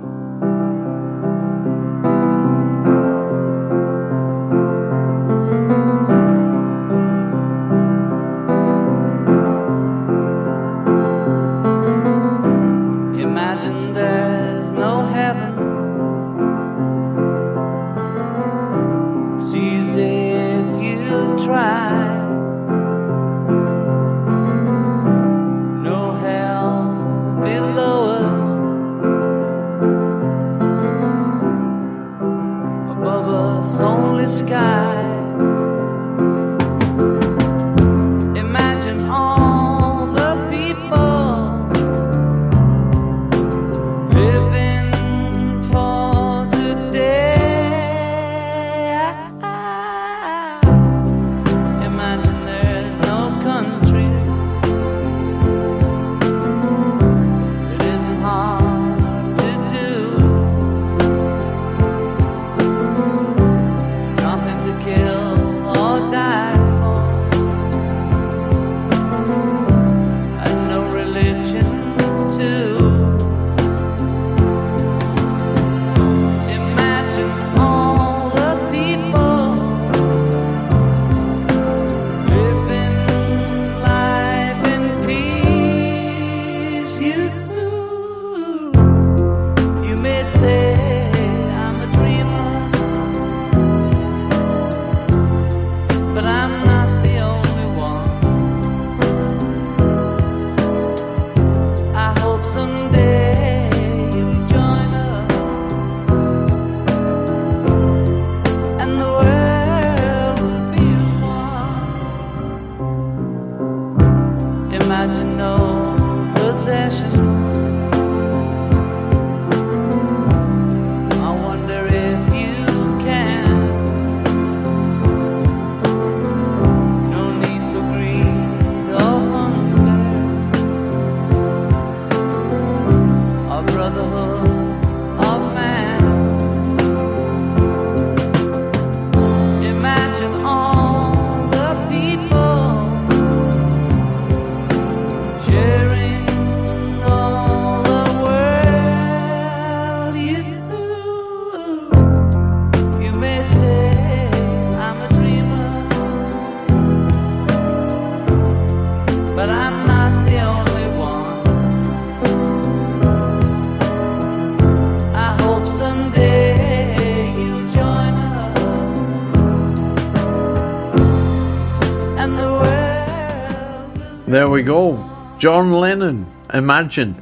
[175.38, 177.14] John Lennon, Imagine,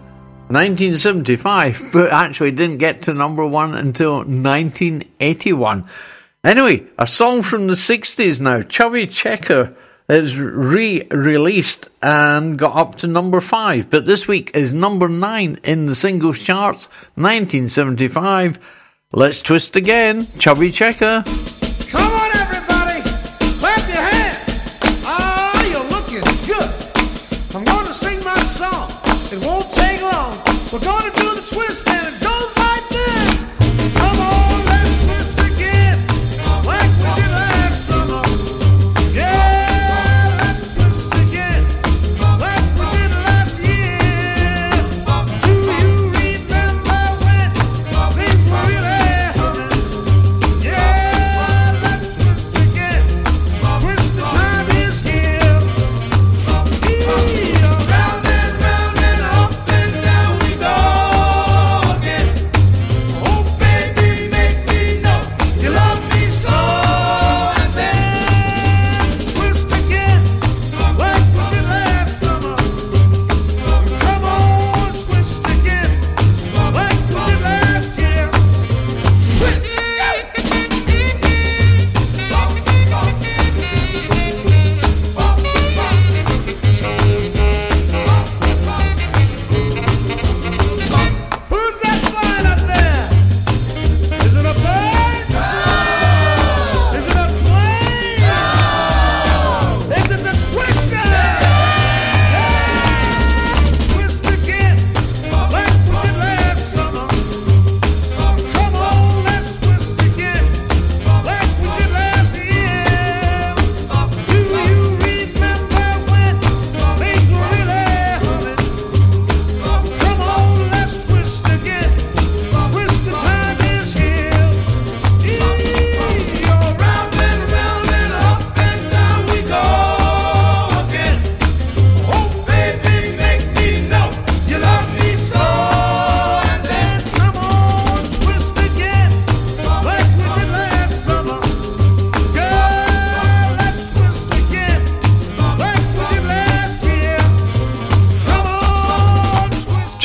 [0.48, 5.90] 1975, but actually didn't get to number one until 1981.
[6.44, 9.76] Anyway, a song from the 60s now, Chubby Checker.
[10.08, 15.10] It was re released and got up to number five, but this week is number
[15.10, 16.86] nine in the singles charts,
[17.16, 18.60] 1975.
[19.14, 21.24] Let's twist again, Chubby Checker.
[30.76, 31.25] We're gonna do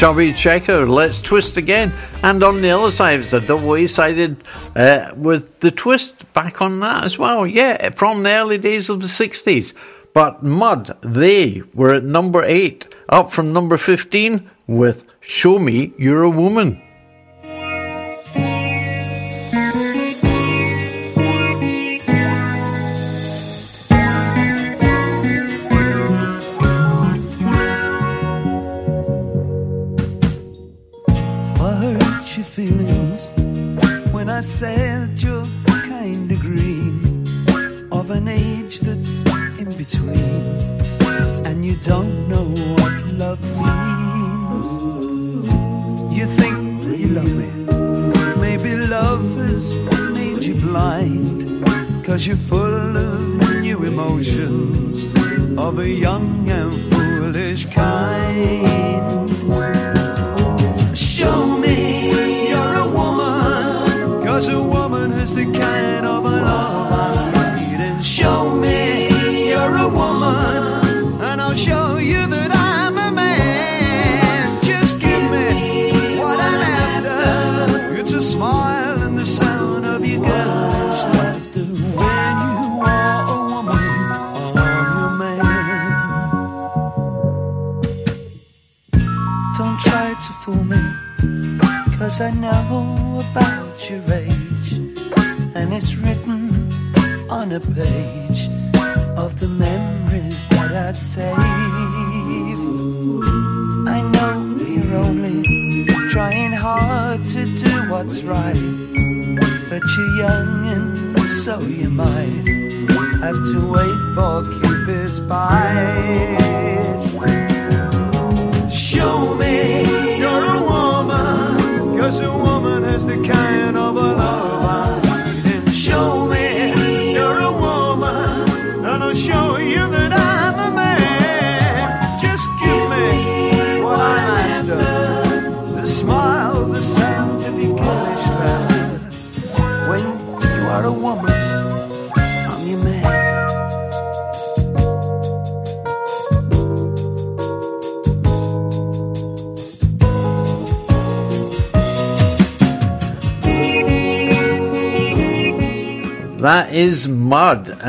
[0.00, 1.92] Chubby Checker, Let's Twist Again.
[2.22, 4.42] And on the other side, it's a double A sided
[4.74, 7.46] uh, with the twist back on that as well.
[7.46, 9.74] Yeah, from the early days of the 60s.
[10.14, 16.22] But Mud, they were at number 8, up from number 15 with Show Me You're
[16.22, 16.80] a Woman.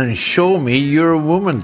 [0.02, 1.64] and show me you're a woman.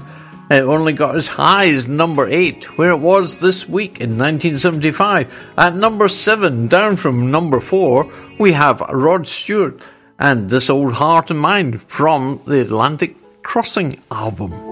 [0.50, 5.32] It only got as high as number 8, where it was this week in 1975.
[5.58, 9.80] At number 7, down from number 4, we have Rod Stewart
[10.18, 14.67] and This Old Heart of Mine from the Atlantic Crossing album.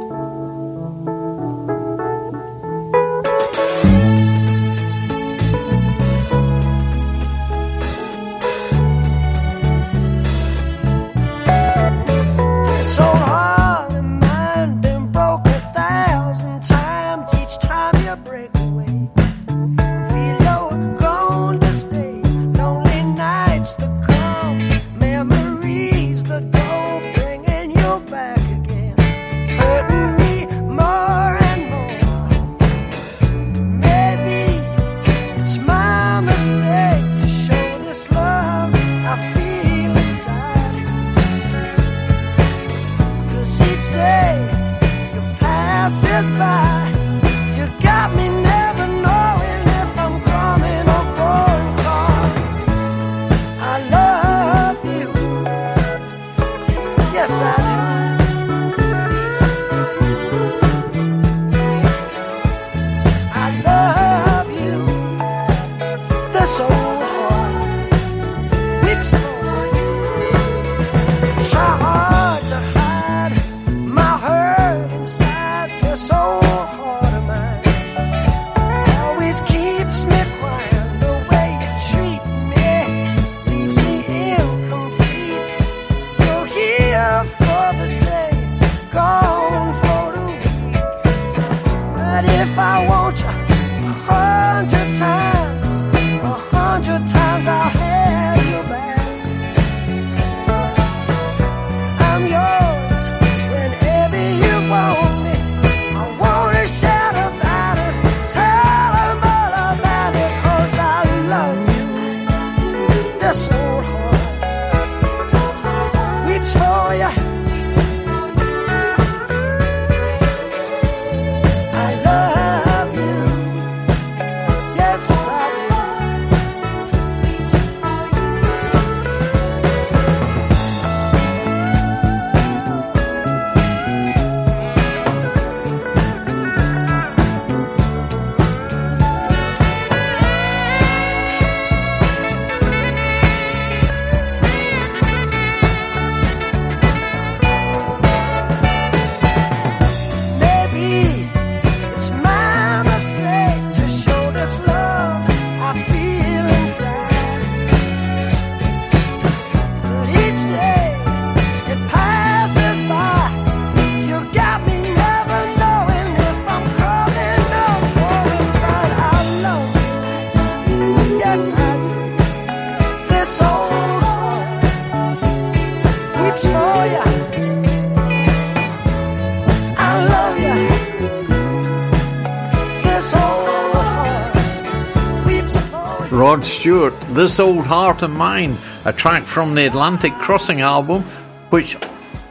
[186.47, 191.03] Stewart, This Old Heart of Mine, a track from the Atlantic Crossing album,
[191.51, 191.77] which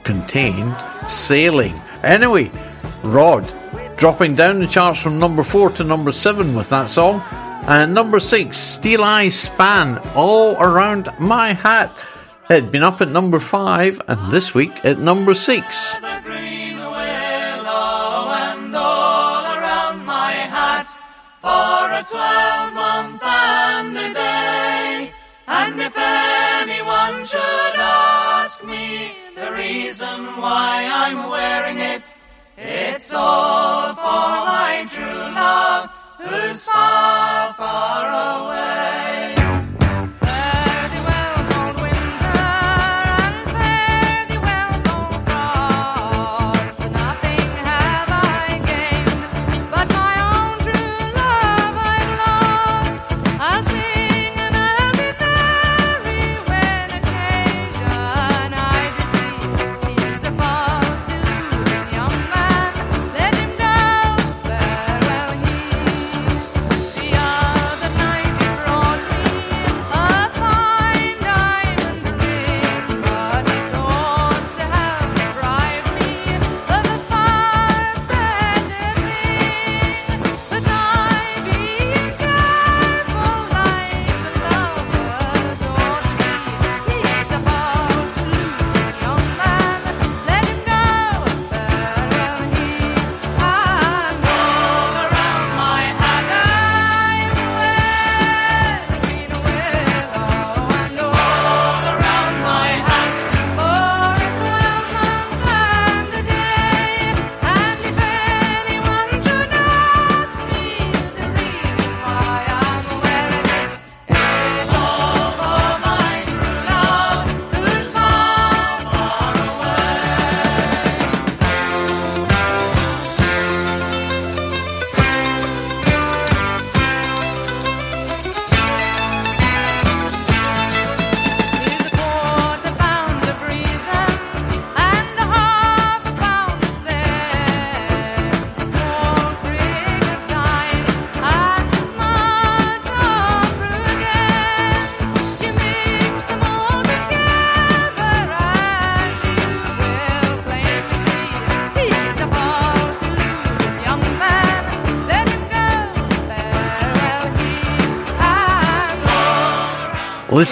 [0.03, 0.75] contained
[1.07, 1.79] Sailing.
[2.03, 2.51] Anyway,
[3.03, 3.53] Rod
[3.97, 7.21] dropping down the charts from number four to number seven with that song.
[7.67, 11.95] And number six, Steeleye Span, All Around My Hat.
[12.43, 15.95] Had been up at number five and this week at number six.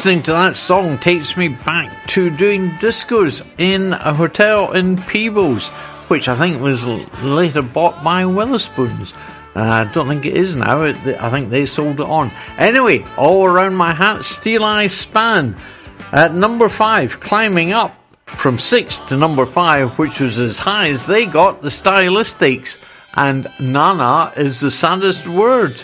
[0.03, 5.69] Listening to that song takes me back to doing discos in a hotel in Peebles,
[6.09, 9.13] which I think was later bought by Wetherspoons.
[9.55, 10.81] Uh, I don't think it is now.
[10.81, 12.33] It, I think they sold it on.
[12.57, 15.55] Anyway, all around my hat, Steeleye Span.
[16.11, 21.05] At number five, climbing up from six to number five, which was as high as
[21.05, 22.77] they got, the Stylistics.
[23.15, 25.81] And Nana is the saddest word.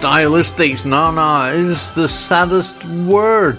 [0.00, 3.58] The No, no, is the saddest word.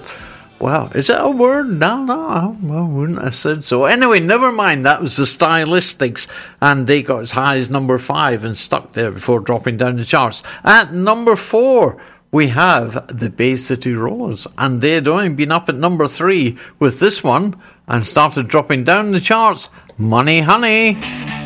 [0.59, 1.67] Well, is it a word?
[1.69, 3.85] No, no, I wouldn't have said so.
[3.85, 4.85] Anyway, never mind.
[4.85, 6.27] That was the stylistics,
[6.61, 10.05] and they got as high as number five and stuck there before dropping down the
[10.05, 10.43] charts.
[10.63, 12.01] At number four,
[12.31, 16.99] we have the Bay City Rollers, and they'd only been up at number three with
[16.99, 17.55] this one
[17.87, 19.69] and started dropping down the charts.
[19.97, 21.44] Money Honey.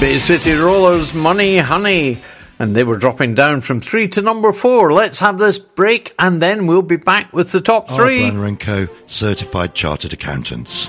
[0.00, 2.22] Bay City Rollers, Money Honey.
[2.60, 4.92] And they were dropping down from three to number four.
[4.92, 8.20] Let's have this break and then we'll be back with the top three.
[8.20, 8.86] Branner & Co.
[9.08, 10.88] Certified Chartered Accountants.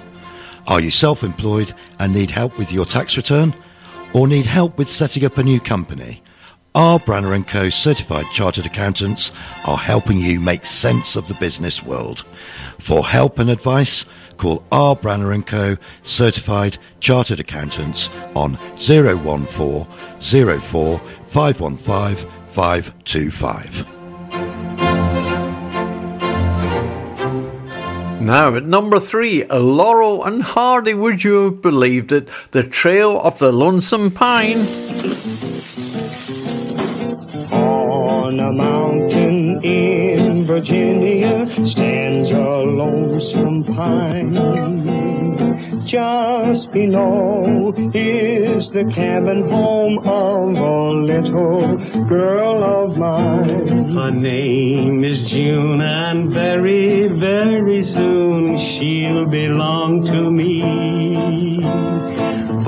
[0.67, 3.55] Are you self-employed and need help with your tax return?
[4.13, 6.21] Or need help with setting up a new company?
[6.75, 6.99] R.
[6.99, 7.71] Branner & Co.
[7.71, 9.31] Certified Chartered Accountants
[9.65, 12.19] are helping you make sense of the business world.
[12.79, 14.05] For help and advice,
[14.39, 14.95] call R.
[14.95, 15.77] Branner & Co.
[16.01, 19.85] Certified Chartered Accountants on 014
[20.59, 23.85] 04 515 525.
[28.21, 30.93] Now at number three, Laurel and Hardy.
[30.93, 32.27] Would you have believed it?
[32.51, 34.59] The Trail of the Lonesome Pine.
[37.51, 39.08] On a mountain
[39.63, 44.35] in Virginia stands a lonesome pine.
[45.85, 53.93] Just below is the cabin home of a little girl of mine.
[53.95, 62.08] Her name is June, and very, very soon she'll belong to me.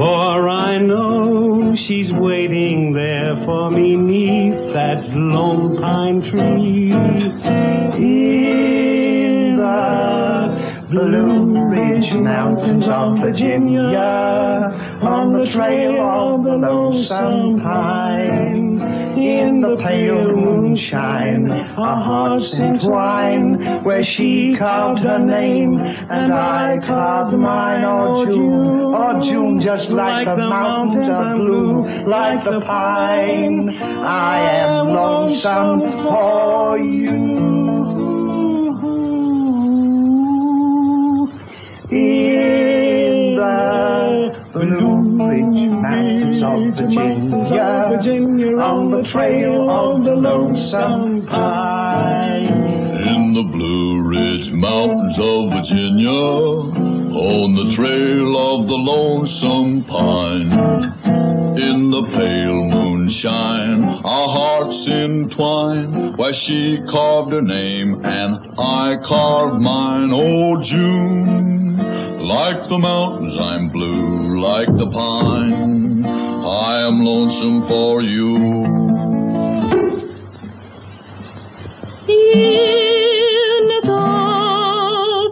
[0.01, 6.91] For I know she's waiting there for me neath that lone pine tree.
[8.01, 13.93] In the Blue Ridge Mountains of Virginia,
[15.03, 19.00] on the trail of the lonesome pine.
[19.17, 27.37] In the pale moonshine, our hearts entwine, where she carved her name and I carved
[27.37, 27.83] mine.
[27.83, 33.69] Oh June, oh June, just like, the, mountains are blue, like the pine.
[33.69, 37.41] I am lonesome for you.
[41.91, 44.10] In the
[44.61, 46.75] Blue Ridge Mountains of
[47.97, 52.45] Virginia, on the trail of the lonesome pine.
[53.07, 60.51] In the Blue Ridge Mountains of Virginia, on the trail of the lonesome pine.
[61.57, 69.59] In the pale moonshine, our hearts entwine, where she carved her name and I carved
[69.59, 70.11] mine.
[70.13, 71.70] Oh, June,
[72.23, 76.05] like the mountains, I'm blue, like the pine.
[76.05, 78.35] I am lonesome for you.
[82.07, 83.81] In the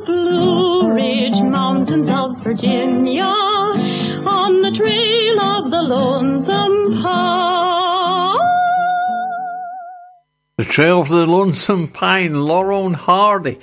[0.05, 7.39] Blue Ridge Mountains of Virginia, on the trail of the lonesome pine.
[10.57, 13.59] The Trail of the Lonesome Pine, Laurel Hardy.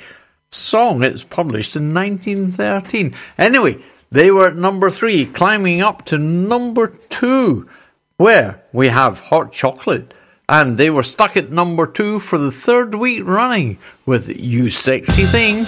[0.51, 3.15] Song, it's published in 1913.
[3.39, 3.79] Anyway,
[4.11, 7.69] they were at number three, climbing up to number two,
[8.17, 10.15] where we have Hot Chocolate.
[10.49, 15.25] And they were stuck at number two for the third week running with You Sexy
[15.25, 15.67] Thing.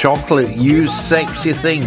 [0.00, 1.86] Chocolate, you sexy thing.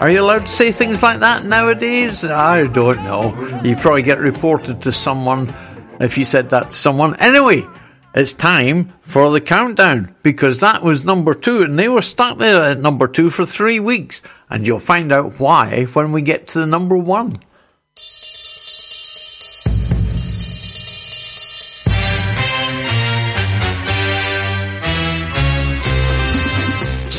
[0.00, 2.24] Are you allowed to say things like that nowadays?
[2.24, 3.60] I don't know.
[3.64, 5.52] You probably get reported to someone
[5.98, 7.16] if you said that to someone.
[7.16, 7.66] Anyway,
[8.14, 12.62] it's time for the countdown because that was number two and they were stuck there
[12.62, 14.22] at number two for three weeks.
[14.48, 17.40] And you'll find out why when we get to the number one.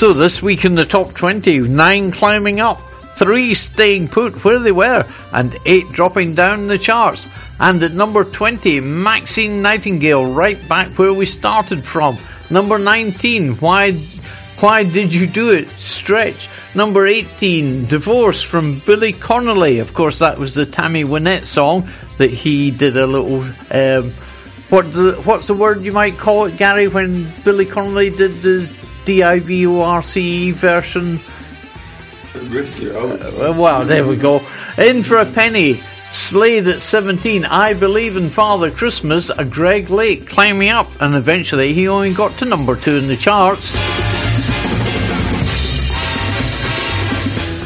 [0.04, 2.82] So this week in the top 20, nine climbing up,
[3.16, 7.30] three staying put where they were, and eight dropping down the charts.
[7.62, 12.18] And at number 20, Maxine Nightingale, right back where we started from.
[12.50, 13.94] Number 19, Why,
[14.60, 15.70] Why Did You Do It?
[15.70, 16.50] Stretch.
[16.76, 19.80] Number 18, Divorce from Billy Connolly.
[19.80, 23.44] Of course, that was the Tammy Wynette song that he did a little.
[23.72, 24.12] Um,
[24.68, 28.74] what the, what's the word you might call it, Gary, when Billy Connolly did his
[29.06, 31.20] D-I-V-O-R-C-E version?
[32.50, 33.12] Risk your own.
[33.22, 34.42] Uh, well, there we go.
[34.78, 35.76] In for a penny.
[36.12, 37.46] Slade at 17.
[37.46, 39.30] I believe in Father Christmas.
[39.30, 43.18] A Greg Lake climbing up, and eventually he only got to number two in the
[43.18, 43.76] charts.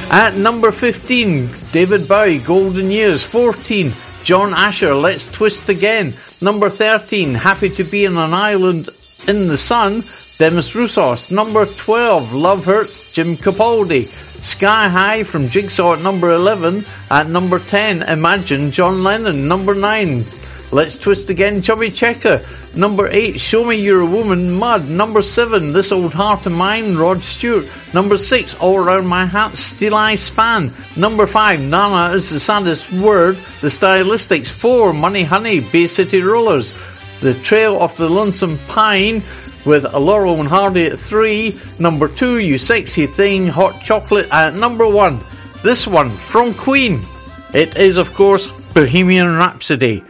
[0.09, 3.23] At number 15, David Bowie, Golden Years.
[3.25, 3.91] 14,
[4.23, 6.13] John Asher, Let's Twist Again.
[6.39, 8.87] Number 13, Happy to Be on an Island
[9.27, 10.05] in the Sun,
[10.37, 11.31] Demis Roussos.
[11.31, 14.07] Number 12, Love Hurts, Jim Capaldi.
[14.43, 16.85] Sky High from Jigsaw at number 11.
[17.09, 19.47] At number 10, Imagine, John Lennon.
[19.47, 20.23] Number 9,
[20.71, 22.45] Let's Twist Again, Chubby Checker.
[22.75, 24.87] Number 8, Show Me You're a Woman, Mud.
[24.87, 27.67] Number 7, This Old Heart of Mine, Rod Stewart.
[27.95, 30.71] Number 6, All Around My Hat, Steeleye Span.
[30.95, 34.51] Number 5, Nana is the Saddest Word, The Stylistics.
[34.51, 36.75] 4, Money Honey, Bay City Rollers.
[37.21, 39.23] The Trail of the Lonesome Pine
[39.67, 41.59] with Laurel and Hardy at 3.
[41.77, 45.19] Number 2, You Sexy Thing, Hot Chocolate at number 1.
[45.61, 47.05] This one from Queen.
[47.53, 50.03] It is, of course, Bohemian Rhapsody.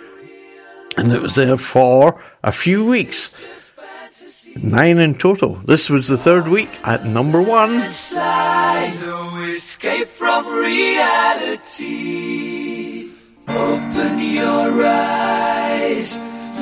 [0.95, 3.31] And it was there for a few weeks.
[4.55, 5.55] Nine in total.
[5.65, 7.79] This was the third week at number one.
[7.79, 7.89] No
[9.49, 11.87] escape from reality.
[13.47, 16.19] Open your eyes,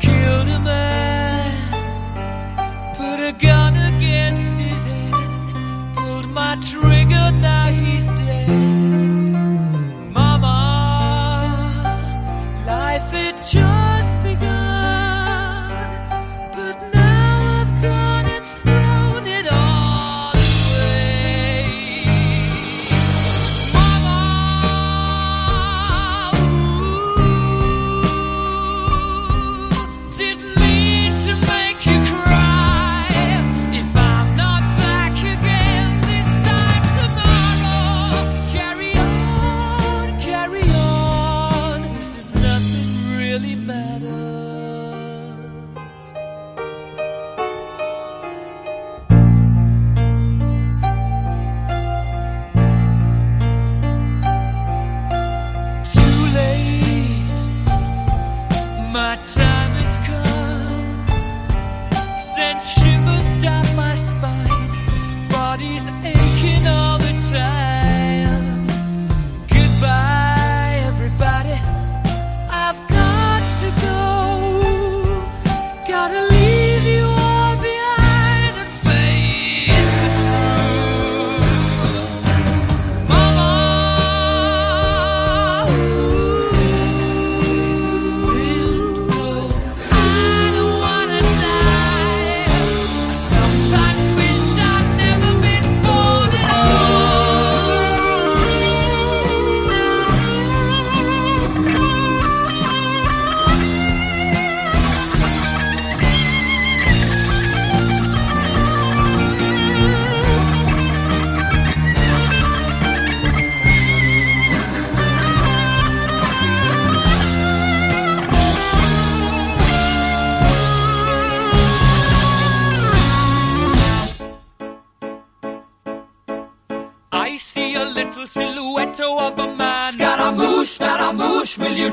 [0.00, 1.52] killed a man,
[2.96, 8.48] put a gun against his head, pulled my trigger, now he's dead.
[10.12, 10.56] Mama,
[12.66, 13.83] life had just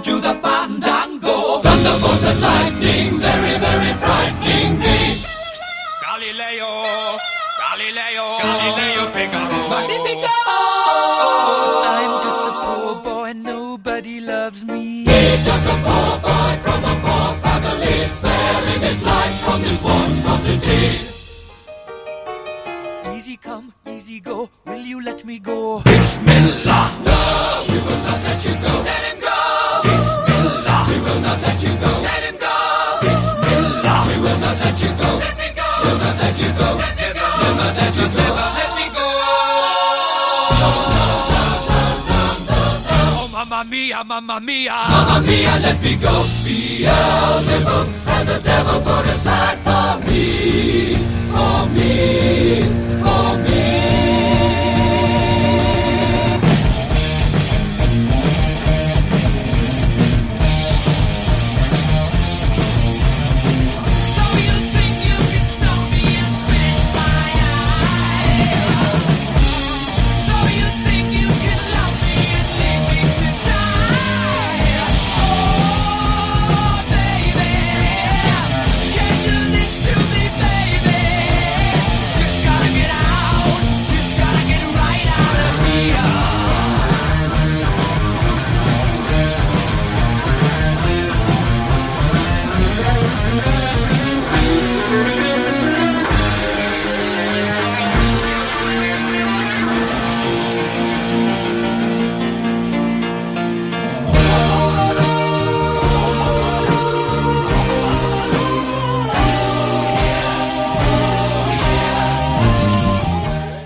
[0.04, 0.51] Do the fandango?